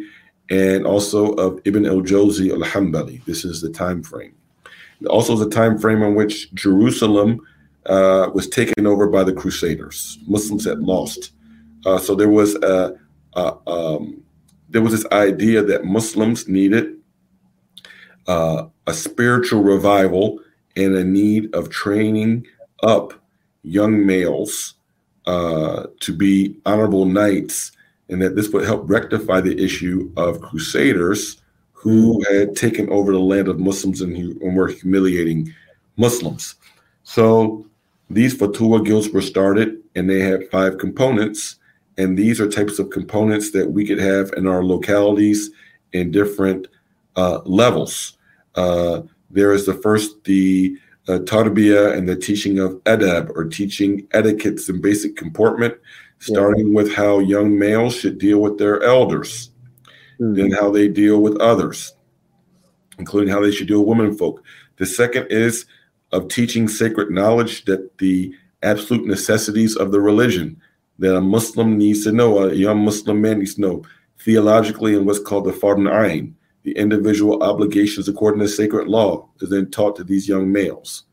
[0.49, 3.23] and also of Ibn al-Jawzi al-Hanbali.
[3.25, 4.33] This is the time frame.
[5.07, 7.39] Also, the time frame in which Jerusalem
[7.85, 10.19] uh, was taken over by the Crusaders.
[10.27, 11.31] Muslims had lost.
[11.85, 12.97] Uh, so there was a,
[13.33, 14.21] a um,
[14.69, 16.95] there was this idea that Muslims needed
[18.27, 20.39] uh, a spiritual revival
[20.75, 22.45] and a need of training
[22.83, 23.13] up
[23.63, 24.75] young males
[25.25, 27.71] uh, to be honorable knights,
[28.09, 31.41] and that this would help rectify the issue of Crusaders
[31.73, 35.53] who had taken over the land of Muslims and, and were humiliating
[35.95, 36.55] Muslims.
[37.03, 37.65] So
[38.09, 41.55] these Futuwwah guilds were started and they had five components.
[41.97, 45.51] And these are types of components that we could have in our localities
[45.93, 46.67] in different
[47.15, 48.17] uh, levels.
[48.55, 54.69] Uh, there is the first, the uh, and the teaching of adab or teaching etiquettes
[54.69, 55.73] and basic comportment,
[56.19, 56.73] starting yeah.
[56.73, 59.49] with how young males should deal with their elders,
[60.19, 60.35] mm-hmm.
[60.35, 61.93] then how they deal with others,
[62.97, 64.43] including how they should deal with women folk.
[64.77, 65.65] The second is
[66.11, 70.59] of teaching sacred knowledge that the absolute necessities of the religion
[70.99, 73.83] that a Muslim needs to know, a young Muslim man needs to know
[74.19, 79.49] theologically in what's called the Fard Ain, the individual obligations according to sacred law is
[79.49, 81.03] then taught to these young males.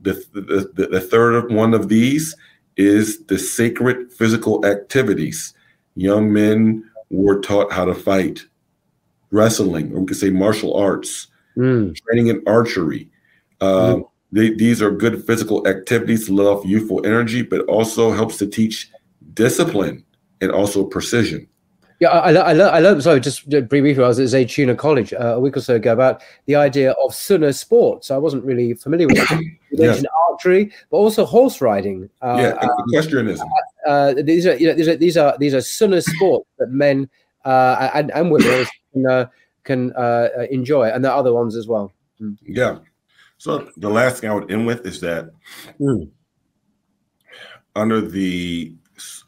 [0.00, 2.34] The, the, the, the third one of these
[2.76, 5.54] is the sacred physical activities.
[5.94, 8.44] Young men were taught how to fight,
[9.30, 11.94] wrestling, or we could say martial arts, mm.
[12.06, 13.10] training in archery,
[13.60, 14.08] uh, mm.
[14.32, 18.46] They, these are good physical activities to let off youthful energy, but also helps to
[18.46, 18.90] teach
[19.34, 20.04] discipline
[20.40, 21.46] and also precision.
[22.02, 25.38] Yeah, I, I, I learned, sorry, just briefly, I was at Zaytuna College uh, a
[25.38, 28.10] week or so ago about the idea of sunnah sports.
[28.10, 29.18] I wasn't really familiar with
[29.70, 30.06] it.
[30.32, 32.10] Archery, but also horse riding.
[32.20, 33.48] Uh, yeah, um, equestrianism.
[33.86, 37.08] Uh, these are, you know, these are these are these are sunnah sports that men
[37.44, 39.26] uh, and, and women can, uh,
[39.62, 41.92] can uh, enjoy, and there are other ones as well.
[42.20, 42.36] Mm.
[42.42, 42.78] Yeah,
[43.38, 45.30] so the last thing I would end with is that
[45.78, 46.10] mm.
[47.76, 48.74] under the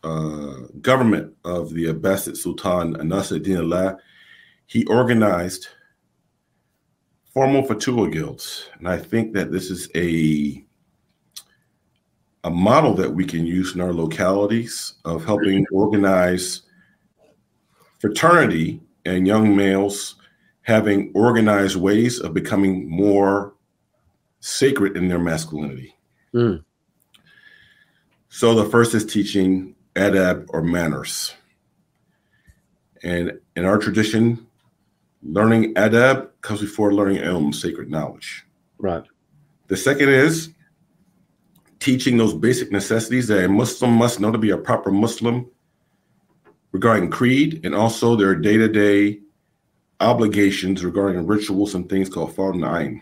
[0.02, 3.96] uh, government of the Abbasid Sultan Nasir ad-Din Allah,
[4.66, 5.68] he organized
[7.32, 8.68] formal Futuwwah guilds.
[8.78, 10.64] And I think that this is a
[12.44, 16.62] a model that we can use in our localities of helping organize
[18.00, 20.16] fraternity and young males
[20.60, 23.54] having organized ways of becoming more
[24.40, 25.96] sacred in their masculinity.
[26.34, 26.62] Mm.
[28.34, 31.34] So the first is teaching adab or manners.
[33.04, 34.48] And in our tradition,
[35.22, 38.44] learning adab comes before learning ilm, sacred knowledge.
[38.78, 39.04] Right.
[39.68, 40.52] The second is
[41.78, 45.48] teaching those basic necessities that a Muslim must know to be a proper Muslim
[46.72, 49.20] regarding creed and also their day-to-day
[50.00, 53.00] obligations regarding rituals and things called fard ain.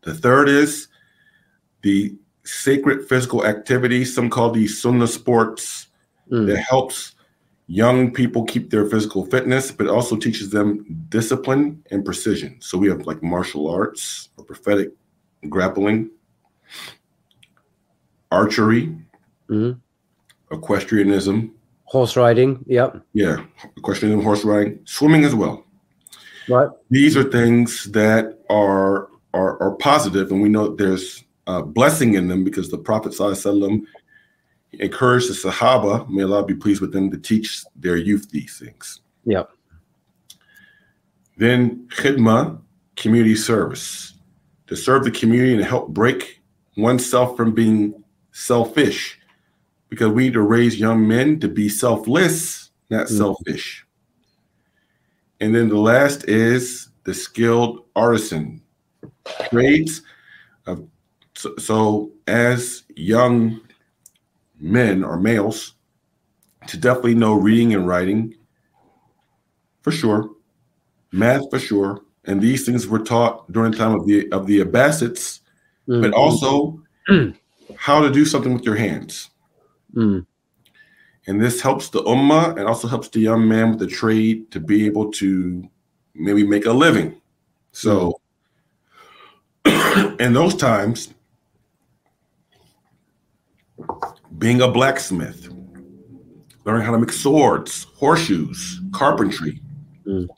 [0.00, 0.88] The third is
[1.82, 5.88] the sacred physical activity, some call these sunnah sports,
[6.30, 6.46] mm.
[6.46, 7.14] that helps
[7.66, 12.60] young people keep their physical fitness, but also teaches them discipline and precision.
[12.60, 14.90] So we have like martial arts or prophetic
[15.48, 16.10] grappling,
[18.30, 18.94] archery,
[19.48, 19.78] mm-hmm.
[20.54, 21.52] equestrianism,
[21.84, 22.64] horse riding.
[22.66, 23.02] Yep.
[23.12, 23.44] Yeah,
[23.76, 25.64] equestrianism, horse riding, swimming as well.
[26.48, 26.68] Right.
[26.90, 32.28] These are things that are are, are positive, and we know there's a blessing in
[32.28, 33.12] them because the Prophet
[34.72, 39.00] encouraged the Sahaba, may Allah be pleased with them, to teach their youth these things.
[39.24, 39.50] Yep.
[41.36, 42.60] Then khidma,
[42.96, 44.14] community service,
[44.68, 46.40] to serve the community and help break
[46.76, 48.02] oneself from being
[48.32, 49.18] selfish,
[49.88, 53.18] because we need to raise young men to be selfless, not mm.
[53.18, 53.86] selfish.
[55.40, 58.62] And then the last is the skilled artisan
[59.50, 60.02] trades.
[60.66, 60.88] Of,
[61.42, 63.60] so, so, as young
[64.60, 65.74] men or males,
[66.68, 68.36] to definitely know reading and writing,
[69.80, 70.30] for sure,
[71.10, 74.60] math for sure, and these things were taught during the time of the of the
[74.60, 75.40] Abbasids,
[75.88, 76.00] mm-hmm.
[76.00, 76.80] but also
[77.76, 79.30] how to do something with your hands.
[79.92, 80.24] Mm.
[81.26, 84.60] And this helps the ummah and also helps the young man with the trade to
[84.60, 85.68] be able to
[86.14, 87.20] maybe make a living.
[87.72, 88.20] So,
[89.64, 90.16] mm.
[90.20, 91.12] in those times,
[94.38, 95.48] being a blacksmith,
[96.64, 99.60] learning how to make swords, horseshoes, carpentry,
[100.06, 100.28] mm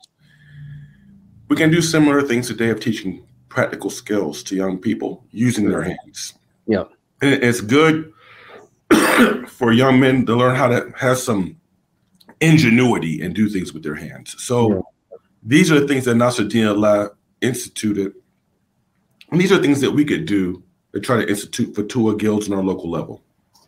[1.47, 5.83] we can do similar things today of teaching practical skills to young people using their
[5.83, 6.33] hands.
[6.65, 6.85] Yeah.
[7.21, 8.11] And it's good
[9.47, 11.57] for young men to learn how to have some
[12.41, 14.35] ingenuity and do things with their hands.
[14.41, 15.17] So yeah.
[15.43, 17.11] these are the things that Nasruddin Allah
[17.41, 18.13] instituted.
[19.31, 20.63] And these are things that we could do
[20.93, 23.23] to try to institute for Futuwwah guilds in our local level.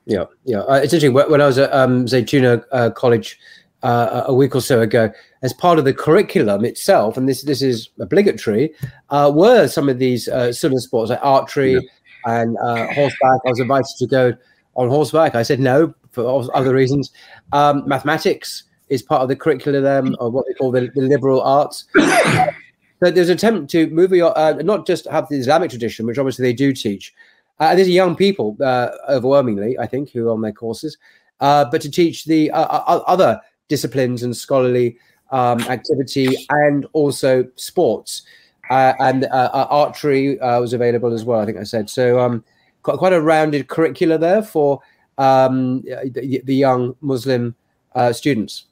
[0.08, 0.60] Yeah, yeah.
[0.60, 1.14] Uh, it's interesting.
[1.14, 3.38] When I was at um, Zaytuna uh, College
[3.84, 5.12] uh, a week or so ago,
[5.44, 8.74] as part of the curriculum itself, and this this is obligatory,
[9.10, 11.80] uh, were some of these uh, similar sports like archery yeah.
[12.26, 13.42] and uh, horseback.
[13.46, 14.34] I was invited to go
[14.76, 15.36] on horseback.
[15.36, 17.12] I said no for other reasons.
[17.52, 21.86] Um, mathematics is part of the curriculum, or what they call the, the liberal arts.
[21.96, 26.18] so there's an attempt to move your, uh, not just have the Islamic tradition, which
[26.18, 27.14] obviously they do teach.
[27.60, 30.98] Uh, these are young people, uh, overwhelmingly, I think, who are on their courses,
[31.40, 34.98] but to teach the other disciplines and scholarly
[35.32, 38.24] um, activity and also sports.
[38.70, 41.90] Uh, and uh, uh, archery uh, was available as well, I think I said.
[41.90, 42.44] So um,
[42.84, 44.82] quite, quite a rounded curricula there for
[45.18, 47.56] um, the, the, young Muslim
[47.96, 48.66] uh, students.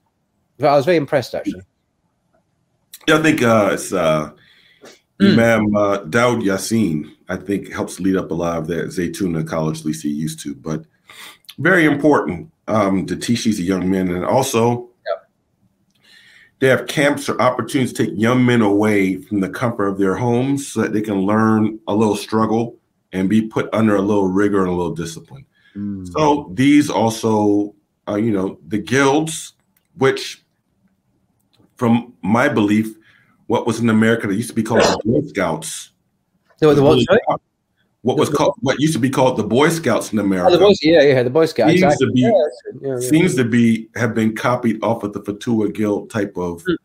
[0.62, 1.62] I was very impressed, actually.
[3.08, 4.34] Yeah, I think uh, it's mm.
[5.22, 9.80] Imam uh, Daud Yassin, I think, helps lead up a lot of that Zaytuna College,
[9.80, 10.56] at least he used to.
[10.56, 10.86] But
[11.58, 15.30] very important um, to teach these young men, and also yep.
[16.60, 20.16] they have camps or opportunities to take young men away from the comfort of their
[20.16, 22.78] homes so that they can learn a little struggle
[23.14, 25.46] and be put under a little rigor and a little discipline.
[25.76, 26.12] Mm.
[26.12, 27.74] So these also,
[28.08, 29.54] uh, you know, the guilds,
[29.98, 30.44] which,
[31.76, 32.96] from my belief,
[33.48, 35.92] what was in America that used to be called the Boy Scouts.
[36.58, 37.00] So the what?
[38.06, 40.50] what was called what used to be called the Boy Scouts in America.
[40.50, 41.72] Oh, the Boy, yeah, yeah, the Boy Scouts.
[41.72, 42.08] Seems exactly.
[42.08, 42.30] to be yeah,
[42.82, 43.10] yeah, yeah.
[43.10, 46.76] seems to be have been copied off of the Futuwwah Guild type of mm.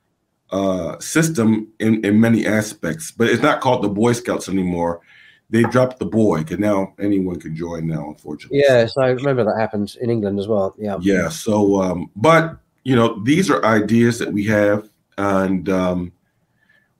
[0.51, 5.03] uh, system in, in many aspects, but it's not called the Boy Scouts anymore.
[5.51, 8.63] They dropped the boy because now anyone can join now, unfortunately.
[8.67, 10.75] Yeah, so I remember that happened in England as well.
[10.79, 10.97] Yeah.
[11.01, 11.29] Yeah.
[11.29, 14.89] So, um, but you know, these are ideas that we have,
[15.19, 16.13] and um,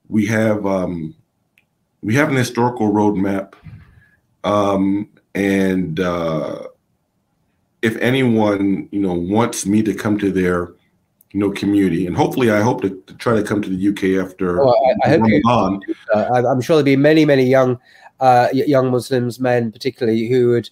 [0.09, 1.15] we have um,
[2.01, 3.53] we have an historical roadmap
[4.43, 6.67] um, and uh,
[7.81, 10.73] if anyone, you know, wants me to come to their,
[11.31, 14.25] you know, community, and hopefully, I hope to, to try to come to the UK
[14.25, 14.61] after.
[14.61, 15.41] Oh, I, I you,
[16.13, 17.79] uh, I'm sure there'll be many, many young,
[18.19, 20.69] uh, young Muslims, men particularly, who would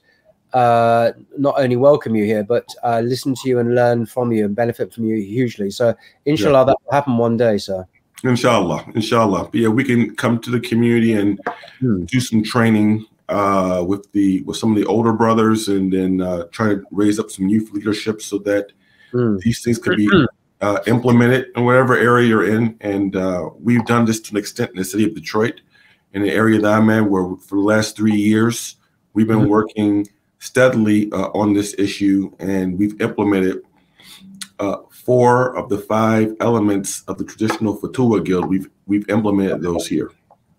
[0.54, 4.46] uh, not only welcome you here, but uh, listen to you and learn from you
[4.46, 5.70] and benefit from you hugely.
[5.70, 5.96] So,
[6.26, 6.64] inshallah, yeah.
[6.66, 7.88] that will happen one day, sir.
[8.24, 9.46] Inshallah, inshallah.
[9.46, 11.40] But yeah, we can come to the community and
[11.80, 12.04] hmm.
[12.06, 16.44] do some training uh, with the with some of the older brothers, and then uh,
[16.52, 18.72] try to raise up some youth leadership so that
[19.14, 19.40] mm.
[19.42, 20.26] these things could be hmm.
[20.62, 22.76] uh, implemented in whatever area you're in.
[22.82, 25.62] And uh, we've done this to an extent in the city of Detroit,
[26.14, 28.76] in the area that I'm in, where for the last three years
[29.14, 29.50] we've been mm-hmm.
[29.50, 30.08] working
[30.40, 33.62] steadily uh, on this issue, and we've implemented.
[35.10, 40.12] Four of the five elements of the traditional Futuwwah Guild, we've we've implemented those here.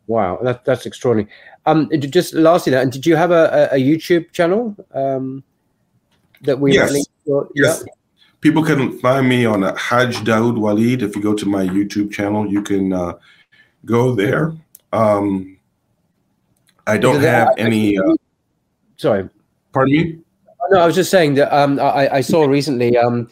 [0.08, 1.30] Wow, that, that's extraordinary.
[1.66, 5.44] Um, just lastly, that, and did you have a, a, YouTube channel um,
[6.42, 6.72] that we?
[6.72, 6.92] Yes.
[7.54, 7.84] Yes.
[7.86, 7.92] Yeah?
[8.40, 11.02] People can find me on Hajj Dawud Walid.
[11.02, 13.12] If you go to my YouTube channel, you can uh,
[13.84, 14.52] go there.
[14.92, 15.58] Um,
[16.88, 17.96] I don't have any.
[17.96, 18.16] Uh,
[18.96, 19.28] sorry.
[19.72, 20.18] Pardon me.
[20.72, 23.28] no, I was just saying that um, I, I, saw recently um,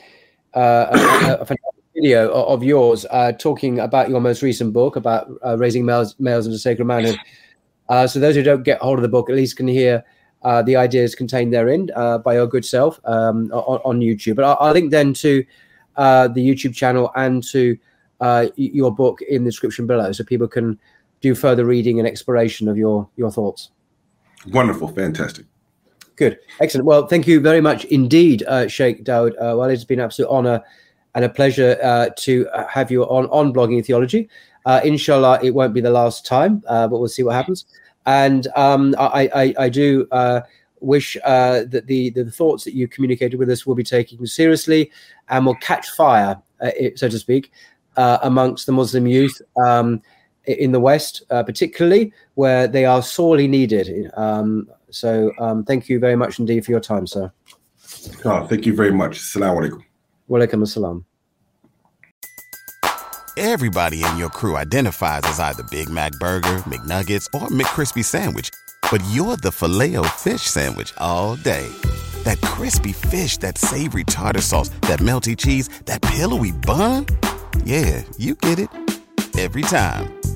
[0.58, 1.56] uh, a, a,
[1.94, 6.46] video of yours uh, talking about your most recent book about uh, raising males, males
[6.46, 7.16] into sacred manhood.
[7.88, 10.04] Uh, so those who don't get hold of the book at least can hear
[10.42, 14.36] uh, the ideas contained therein uh, by your good self um, on, on, YouTube.
[14.36, 15.44] But I'll, I'll, link then to
[15.96, 17.76] the YouTube channel and to
[18.56, 20.78] your book in the description below, so people can
[21.20, 23.70] do further reading and exploration of your your thoughts.
[24.46, 25.46] Wonderful, fantastic.
[26.18, 26.84] Good, excellent.
[26.84, 29.34] Well, thank you very much indeed, uh, Sheikh Dawud.
[29.34, 30.60] Uh, well, it's been an absolute honor
[31.14, 34.28] and a pleasure uh, to have you on on blogging theology.
[34.66, 37.66] Uh, inshallah, it won't be the last time, uh, but we'll see what happens.
[38.04, 40.40] And um, I, I, I, do uh,
[40.80, 44.90] wish uh, that the, the thoughts that you communicated with us will be taken seriously
[45.28, 47.52] and will catch fire, uh, so to speak,
[47.96, 49.40] amongst the Muslim youth.
[49.64, 50.02] Um,
[50.46, 54.10] in the West, uh, particularly where they are sorely needed.
[54.16, 57.30] Um, so, um, thank you very much indeed for your time, sir.
[58.24, 59.18] Oh, thank you very much.
[59.18, 59.84] Assalamu alaikum.
[60.26, 61.04] Wa alaikum assalam.
[63.36, 68.50] Everybody in your crew identifies as either Big Mac Burger, McNuggets, or McCrispy Sandwich,
[68.90, 71.68] but you're the filet fish Sandwich all day.
[72.24, 77.06] That crispy fish, that savory tartar sauce, that melty cheese, that pillowy bun.
[77.64, 78.70] Yeah, you get it
[79.38, 80.17] every time.